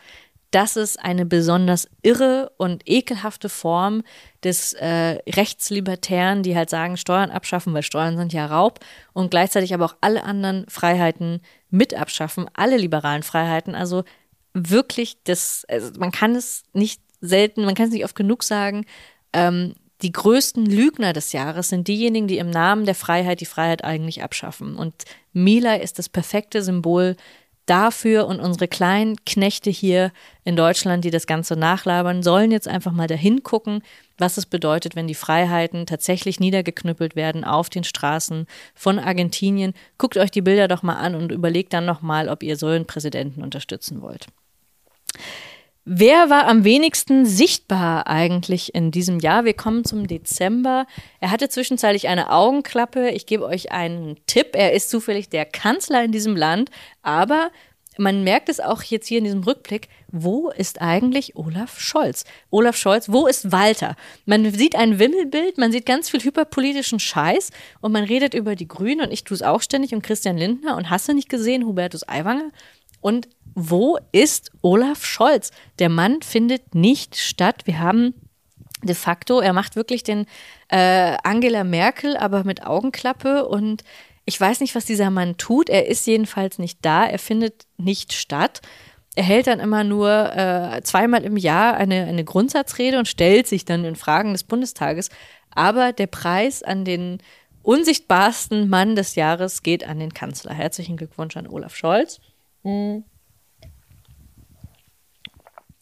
[0.54, 4.02] das ist eine besonders irre und ekelhafte Form
[4.44, 8.78] des äh, Rechtslibertären, die halt sagen, Steuern abschaffen, weil Steuern sind ja Raub
[9.12, 11.40] und gleichzeitig aber auch alle anderen Freiheiten
[11.70, 13.74] mit abschaffen, alle liberalen Freiheiten.
[13.74, 14.04] Also
[14.52, 18.86] wirklich, das, also man kann es nicht selten, man kann es nicht oft genug sagen,
[19.32, 23.82] ähm, die größten Lügner des Jahres sind diejenigen, die im Namen der Freiheit die Freiheit
[23.82, 24.76] eigentlich abschaffen.
[24.76, 24.94] Und
[25.32, 27.16] Mila ist das perfekte Symbol
[27.66, 30.12] dafür und unsere kleinen Knechte hier
[30.44, 33.82] in Deutschland, die das Ganze nachlabern, sollen jetzt einfach mal dahin gucken,
[34.18, 39.74] was es bedeutet, wenn die Freiheiten tatsächlich niedergeknüppelt werden auf den Straßen von Argentinien.
[39.98, 42.86] Guckt euch die Bilder doch mal an und überlegt dann nochmal, ob ihr so einen
[42.86, 44.26] Präsidenten unterstützen wollt.
[45.86, 49.44] Wer war am wenigsten sichtbar eigentlich in diesem Jahr?
[49.44, 50.86] Wir kommen zum Dezember.
[51.20, 53.10] Er hatte zwischenzeitlich eine Augenklappe.
[53.10, 54.52] Ich gebe euch einen Tipp.
[54.54, 56.70] Er ist zufällig der Kanzler in diesem Land.
[57.02, 57.50] Aber
[57.98, 59.88] man merkt es auch jetzt hier in diesem Rückblick.
[60.10, 62.24] Wo ist eigentlich Olaf Scholz?
[62.50, 63.94] Olaf Scholz, wo ist Walter?
[64.24, 67.50] Man sieht ein Wimmelbild, man sieht ganz viel hyperpolitischen Scheiß
[67.82, 70.76] und man redet über die Grünen und ich tue es auch ständig und Christian Lindner
[70.76, 72.50] und hast du nicht gesehen, Hubertus Aiwanger?
[73.00, 75.50] Und wo ist Olaf Scholz?
[75.78, 77.62] Der Mann findet nicht statt.
[77.64, 78.14] Wir haben
[78.82, 80.26] de facto, er macht wirklich den
[80.68, 83.82] äh, Angela Merkel, aber mit Augenklappe und
[84.26, 85.68] ich weiß nicht, was dieser Mann tut.
[85.68, 87.04] Er ist jedenfalls nicht da.
[87.04, 88.62] Er findet nicht statt.
[89.14, 93.64] Er hält dann immer nur äh, zweimal im Jahr eine, eine Grundsatzrede und stellt sich
[93.64, 95.10] dann in Fragen des Bundestages.
[95.50, 97.18] Aber der Preis an den
[97.62, 100.54] unsichtbarsten Mann des Jahres geht an den Kanzler.
[100.54, 102.20] Herzlichen Glückwunsch an Olaf Scholz.
[102.62, 103.04] Mhm.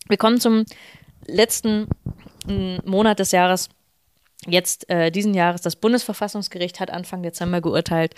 [0.09, 0.65] Wir kommen zum
[1.27, 1.89] letzten
[2.47, 3.69] mm, Monat des Jahres.
[4.47, 8.15] Jetzt äh, diesen Jahres, das Bundesverfassungsgericht hat Anfang Dezember geurteilt,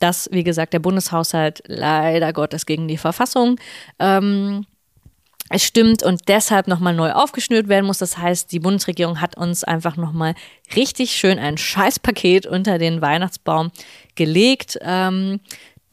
[0.00, 3.60] dass, wie gesagt, der Bundeshaushalt leider Gottes gegen die Verfassung
[3.98, 4.64] ähm,
[5.54, 7.98] stimmt und deshalb nochmal neu aufgeschnürt werden muss.
[7.98, 10.34] Das heißt, die Bundesregierung hat uns einfach nochmal
[10.74, 13.70] richtig schön ein Scheißpaket unter den Weihnachtsbaum
[14.14, 14.78] gelegt.
[14.80, 15.40] Ähm,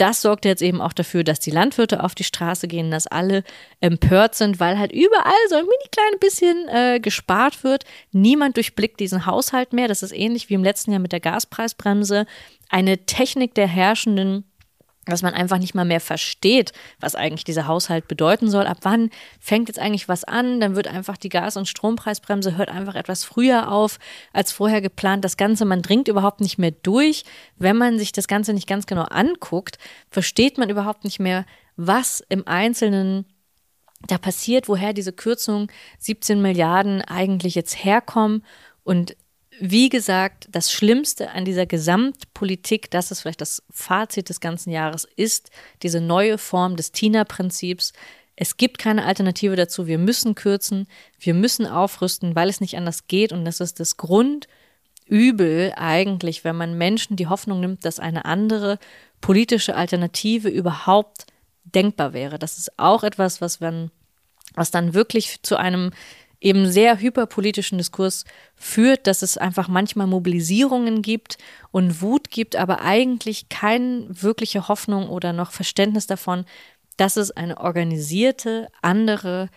[0.04, 3.41] das sorgt jetzt eben auch dafür, dass die Landwirte auf die Straße gehen, dass alle
[3.80, 7.86] empört sind, weil halt überall so ein mini kleines bisschen äh, gespart wird.
[8.12, 9.88] Niemand durchblickt diesen Haushalt mehr.
[9.88, 12.26] Das ist ähnlich wie im letzten Jahr mit der Gaspreisbremse.
[12.70, 14.43] Eine Technik der herrschenden
[15.06, 18.66] dass man einfach nicht mal mehr versteht, was eigentlich dieser Haushalt bedeuten soll.
[18.68, 20.60] Ab wann fängt jetzt eigentlich was an?
[20.60, 23.99] Dann wird einfach die Gas- und Strompreisbremse hört einfach etwas früher auf
[24.32, 25.26] als vorher geplant.
[25.26, 27.24] Das Ganze, man dringt überhaupt nicht mehr durch.
[27.58, 29.78] Wenn man sich das Ganze nicht ganz genau anguckt,
[30.10, 31.45] versteht man überhaupt nicht mehr,
[31.76, 33.26] was im Einzelnen
[34.08, 38.43] da passiert, woher diese Kürzung 17 Milliarden eigentlich jetzt herkommen.
[38.84, 39.16] Und
[39.60, 45.08] wie gesagt, das Schlimmste an dieser Gesamtpolitik, das ist vielleicht das Fazit des ganzen Jahres,
[45.16, 45.51] ist
[45.82, 47.93] diese neue Form des TINA-Prinzips.
[48.36, 49.88] Es gibt keine Alternative dazu.
[49.88, 50.88] Wir müssen kürzen,
[51.20, 53.32] wir müssen aufrüsten, weil es nicht anders geht.
[53.32, 58.80] Und das ist das Grundübel eigentlich, wenn man Menschen die Hoffnung nimmt, dass eine andere
[59.22, 61.28] politische Alternative überhaupt
[61.64, 62.39] denkbar wäre.
[62.39, 63.91] Das ist auch etwas, was, wenn,
[64.56, 65.91] was dann wirklich zu einem
[66.43, 68.25] eben sehr hyperpolitischen Diskurs
[68.55, 71.37] führt, dass es einfach manchmal Mobilisierungen gibt
[71.71, 76.45] und Wut gibt, aber eigentlich keine wirkliche Hoffnung oder noch Verständnis davon,
[76.97, 79.49] dass es eine organisierte, andere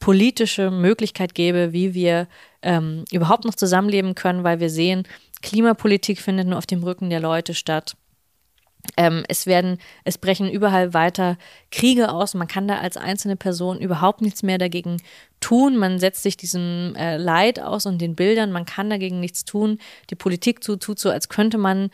[0.00, 2.26] politische Möglichkeit gäbe, wie wir
[2.62, 5.04] ähm, überhaupt noch zusammenleben können, weil wir sehen,
[5.40, 7.96] Klimapolitik findet nur auf dem Rücken der Leute statt.
[8.96, 11.36] Ähm, es werden, es brechen überall weiter
[11.70, 12.34] Kriege aus.
[12.34, 15.02] Man kann da als einzelne Person überhaupt nichts mehr dagegen
[15.40, 15.76] tun.
[15.76, 18.52] Man setzt sich diesem äh, Leid aus und den Bildern.
[18.52, 19.78] Man kann dagegen nichts tun.
[20.10, 21.90] Die Politik tut, tut so, als könnte man,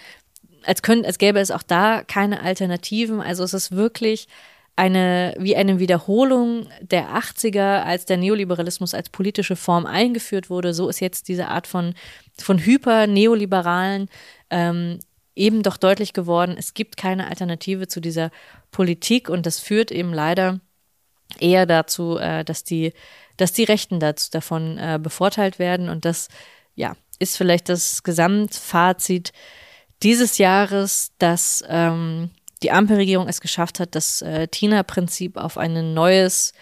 [0.64, 3.20] als könnte, als gäbe es auch da keine Alternativen.
[3.20, 4.28] Also es ist wirklich
[4.76, 10.72] eine, wie eine Wiederholung der 80er, als der Neoliberalismus als politische Form eingeführt wurde.
[10.72, 11.94] So ist jetzt diese Art von,
[12.38, 14.08] von hyper-neoliberalen
[14.48, 15.00] ähm,
[15.40, 18.30] eben doch deutlich geworden, es gibt keine Alternative zu dieser
[18.70, 20.60] Politik und das führt eben leider
[21.38, 22.92] eher dazu, äh, dass die,
[23.36, 26.28] dass die Rechten dazu, davon äh, bevorteilt werden und das,
[26.74, 29.32] ja, ist vielleicht das Gesamtfazit
[30.02, 32.30] dieses Jahres, dass ähm,
[32.62, 36.52] die Ampelregierung es geschafft hat, das äh, TINA-Prinzip auf ein neues,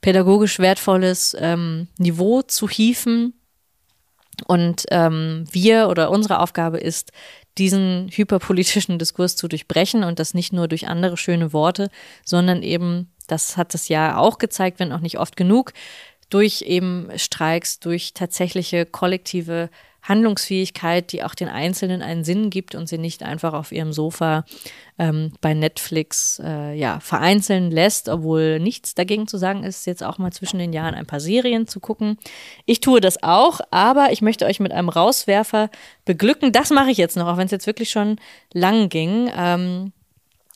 [0.00, 3.34] pädagogisch wertvolles ähm, Niveau zu hieven.
[4.46, 7.12] Und ähm, wir oder unsere Aufgabe ist,
[7.58, 11.90] diesen hyperpolitischen Diskurs zu durchbrechen und das nicht nur durch andere schöne Worte,
[12.24, 15.72] sondern eben, das hat das Jahr auch gezeigt, wenn auch nicht oft genug,
[16.30, 19.70] durch eben Streiks, durch tatsächliche kollektive
[20.08, 24.44] Handlungsfähigkeit, die auch den Einzelnen einen Sinn gibt und sie nicht einfach auf ihrem Sofa
[24.98, 30.18] ähm, bei Netflix äh, ja, vereinzeln lässt, obwohl nichts dagegen zu sagen ist, jetzt auch
[30.18, 32.18] mal zwischen den Jahren ein paar Serien zu gucken.
[32.66, 35.70] Ich tue das auch, aber ich möchte euch mit einem Rauswerfer
[36.04, 36.52] beglücken.
[36.52, 38.16] Das mache ich jetzt noch, auch wenn es jetzt wirklich schon
[38.52, 39.30] lang ging.
[39.36, 39.92] Ähm,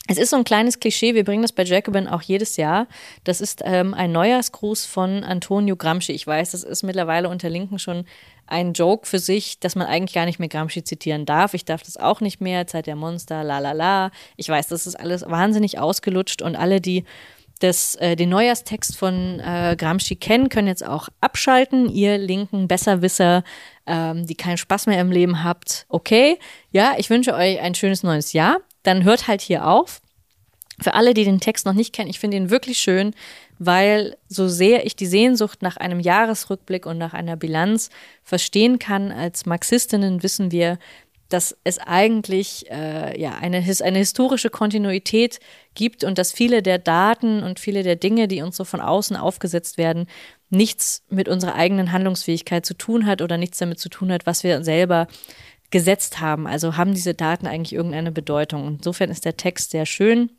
[0.07, 2.87] es ist so ein kleines Klischee, wir bringen das bei Jacobin auch jedes Jahr.
[3.23, 6.11] Das ist ähm, ein Neujahrsgruß von Antonio Gramsci.
[6.11, 8.05] Ich weiß, das ist mittlerweile unter Linken schon
[8.45, 11.53] ein Joke für sich, dass man eigentlich gar nicht mehr Gramsci zitieren darf.
[11.53, 12.67] Ich darf das auch nicht mehr.
[12.67, 14.11] Zeit der Monster, la la la.
[14.35, 17.05] Ich weiß, das ist alles wahnsinnig ausgelutscht und alle, die
[17.59, 21.87] das, äh, den Neujahrstext von äh, Gramsci kennen, können jetzt auch abschalten.
[21.87, 23.45] Ihr linken Besserwisser,
[23.87, 25.85] ähm, die keinen Spaß mehr im Leben habt.
[25.87, 26.37] Okay,
[26.71, 28.57] ja, ich wünsche euch ein schönes neues Jahr.
[28.83, 30.01] Dann hört halt hier auf.
[30.81, 33.13] Für alle, die den Text noch nicht kennen, ich finde ihn wirklich schön
[33.65, 37.89] weil so sehr ich die Sehnsucht nach einem Jahresrückblick und nach einer Bilanz
[38.23, 40.79] verstehen kann, als Marxistinnen wissen wir,
[41.29, 45.39] dass es eigentlich äh, ja eine, eine historische Kontinuität
[45.73, 49.15] gibt und dass viele der Daten und viele der Dinge, die uns so von außen
[49.15, 50.07] aufgesetzt werden,
[50.49, 54.43] nichts mit unserer eigenen Handlungsfähigkeit zu tun hat oder nichts damit zu tun hat, was
[54.43, 55.07] wir selber
[55.73, 56.45] gesetzt haben.
[56.45, 58.75] Also haben diese Daten eigentlich irgendeine Bedeutung.
[58.77, 60.29] Insofern ist der Text sehr schön.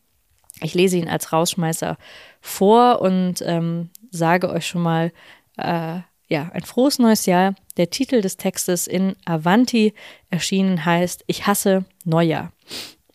[0.63, 1.99] Ich lese ihn als Rausschmeißer
[2.41, 5.13] vor und ähm, sage euch schon mal,
[5.57, 5.99] äh,
[6.29, 7.57] ja, ein frohes neues Jahr.
[7.77, 9.93] Der Titel des Textes in Avanti
[10.31, 12.53] erschienen heißt Ich hasse Neujahr.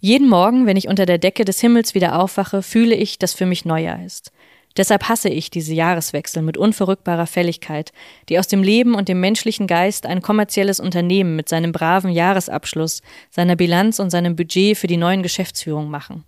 [0.00, 3.44] Jeden Morgen, wenn ich unter der Decke des Himmels wieder aufwache, fühle ich, dass für
[3.44, 4.32] mich Neujahr ist.
[4.76, 7.92] Deshalb hasse ich diese Jahreswechsel mit unverrückbarer Fälligkeit,
[8.28, 13.02] die aus dem Leben und dem menschlichen Geist ein kommerzielles Unternehmen mit seinem braven Jahresabschluss,
[13.30, 16.24] seiner Bilanz und seinem Budget für die neuen Geschäftsführungen machen.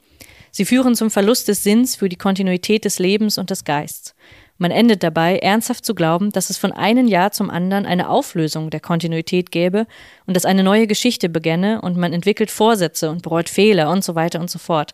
[0.50, 4.14] Sie führen zum Verlust des Sinns für die Kontinuität des Lebens und des Geists.
[4.58, 8.70] Man endet dabei, ernsthaft zu glauben, dass es von einem Jahr zum anderen eine Auflösung
[8.70, 9.86] der Kontinuität gäbe
[10.26, 14.14] und dass eine neue Geschichte begänne und man entwickelt Vorsätze und bereut Fehler und so
[14.14, 14.92] weiter und so fort.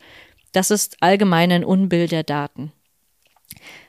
[0.53, 2.73] Das ist allgemein ein Unbill der Daten.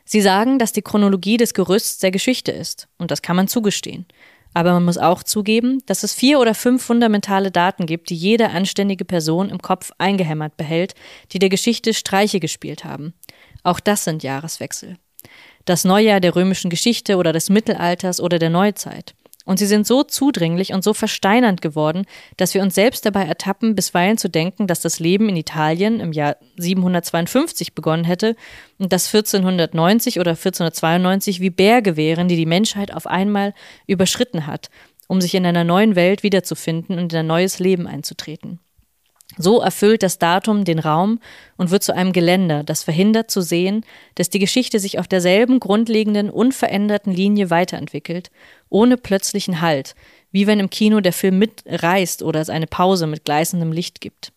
[0.06, 4.06] Sie sagen, dass die Chronologie des Gerüsts der Geschichte ist, und das kann man zugestehen.
[4.54, 8.50] Aber man muss auch zugeben, dass es vier oder fünf fundamentale Daten gibt, die jede
[8.50, 10.96] anständige Person im Kopf eingehämmert behält,
[11.32, 13.14] die der Geschichte Streiche gespielt haben.
[13.64, 14.98] Auch das sind Jahreswechsel.
[15.66, 19.14] Das Neujahr der römischen Geschichte oder des Mittelalters oder der Neuzeit.
[19.50, 22.06] Und sie sind so zudringlich und so versteinernd geworden,
[22.38, 26.12] dass wir uns selbst dabei ertappen, bisweilen zu denken, dass das Leben in Italien im
[26.12, 28.36] Jahr 752 begonnen hätte
[28.78, 33.56] und dass 1490 oder 1492 wie Berge wären, die die Menschheit auf einmal
[33.88, 34.70] überschritten hat,
[35.08, 38.60] um sich in einer neuen Welt wiederzufinden und in ein neues Leben einzutreten.
[39.38, 41.20] So erfüllt das Datum den Raum
[41.56, 43.86] und wird zu einem Geländer, das verhindert zu sehen,
[44.16, 48.32] dass die Geschichte sich auf derselben grundlegenden, unveränderten Linie weiterentwickelt,
[48.70, 49.96] ohne plötzlichen Halt,
[50.32, 54.34] wie wenn im Kino der Film mitreißt oder es eine Pause mit gleißendem Licht gibt.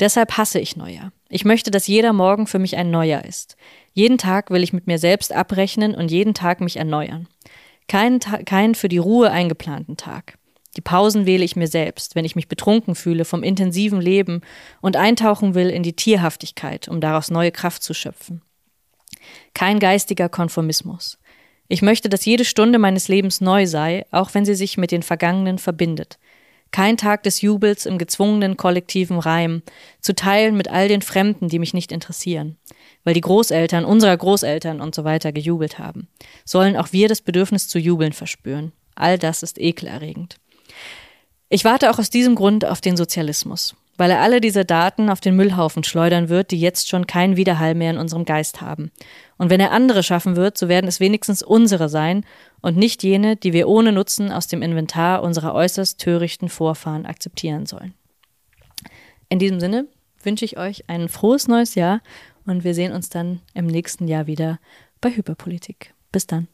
[0.00, 1.12] Deshalb hasse ich Neujahr.
[1.28, 3.56] Ich möchte, dass jeder Morgen für mich ein Neujahr ist.
[3.92, 7.28] Jeden Tag will ich mit mir selbst abrechnen und jeden Tag mich erneuern.
[7.88, 10.38] Keinen, keinen für die Ruhe eingeplanten Tag.
[10.76, 14.42] Die Pausen wähle ich mir selbst, wenn ich mich betrunken fühle vom intensiven Leben
[14.82, 18.42] und eintauchen will in die Tierhaftigkeit, um daraus neue Kraft zu schöpfen.
[19.54, 21.18] Kein geistiger Konformismus.
[21.68, 25.02] Ich möchte, dass jede Stunde meines Lebens neu sei, auch wenn sie sich mit den
[25.02, 26.18] Vergangenen verbindet.
[26.70, 29.62] Kein Tag des Jubels im gezwungenen kollektiven Reim,
[30.00, 32.56] zu teilen mit all den Fremden, die mich nicht interessieren.
[33.02, 36.08] Weil die Großeltern unserer Großeltern und so weiter gejubelt haben,
[36.44, 38.72] sollen auch wir das Bedürfnis zu jubeln verspüren.
[38.94, 40.36] All das ist ekelerregend.
[41.48, 45.20] Ich warte auch aus diesem Grund auf den Sozialismus, weil er alle diese Daten auf
[45.20, 48.90] den Müllhaufen schleudern wird, die jetzt schon keinen Widerhall mehr in unserem Geist haben.
[49.38, 52.24] Und wenn er andere schaffen wird, so werden es wenigstens unsere sein
[52.62, 57.66] und nicht jene, die wir ohne Nutzen aus dem Inventar unserer äußerst törichten Vorfahren akzeptieren
[57.66, 57.94] sollen.
[59.28, 59.86] In diesem Sinne
[60.22, 62.00] wünsche ich euch ein frohes neues Jahr
[62.44, 64.58] und wir sehen uns dann im nächsten Jahr wieder
[65.00, 65.94] bei Hyperpolitik.
[66.10, 66.48] Bis dann.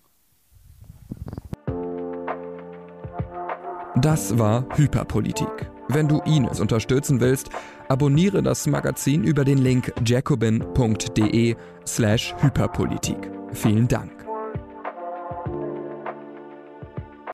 [3.97, 5.71] Das war Hyperpolitik.
[5.89, 7.51] Wenn du Ines unterstützen willst,
[7.89, 11.57] abonniere das Magazin über den Link jacobin.de
[11.87, 13.31] slash Hyperpolitik.
[13.53, 14.22] Vielen Dank.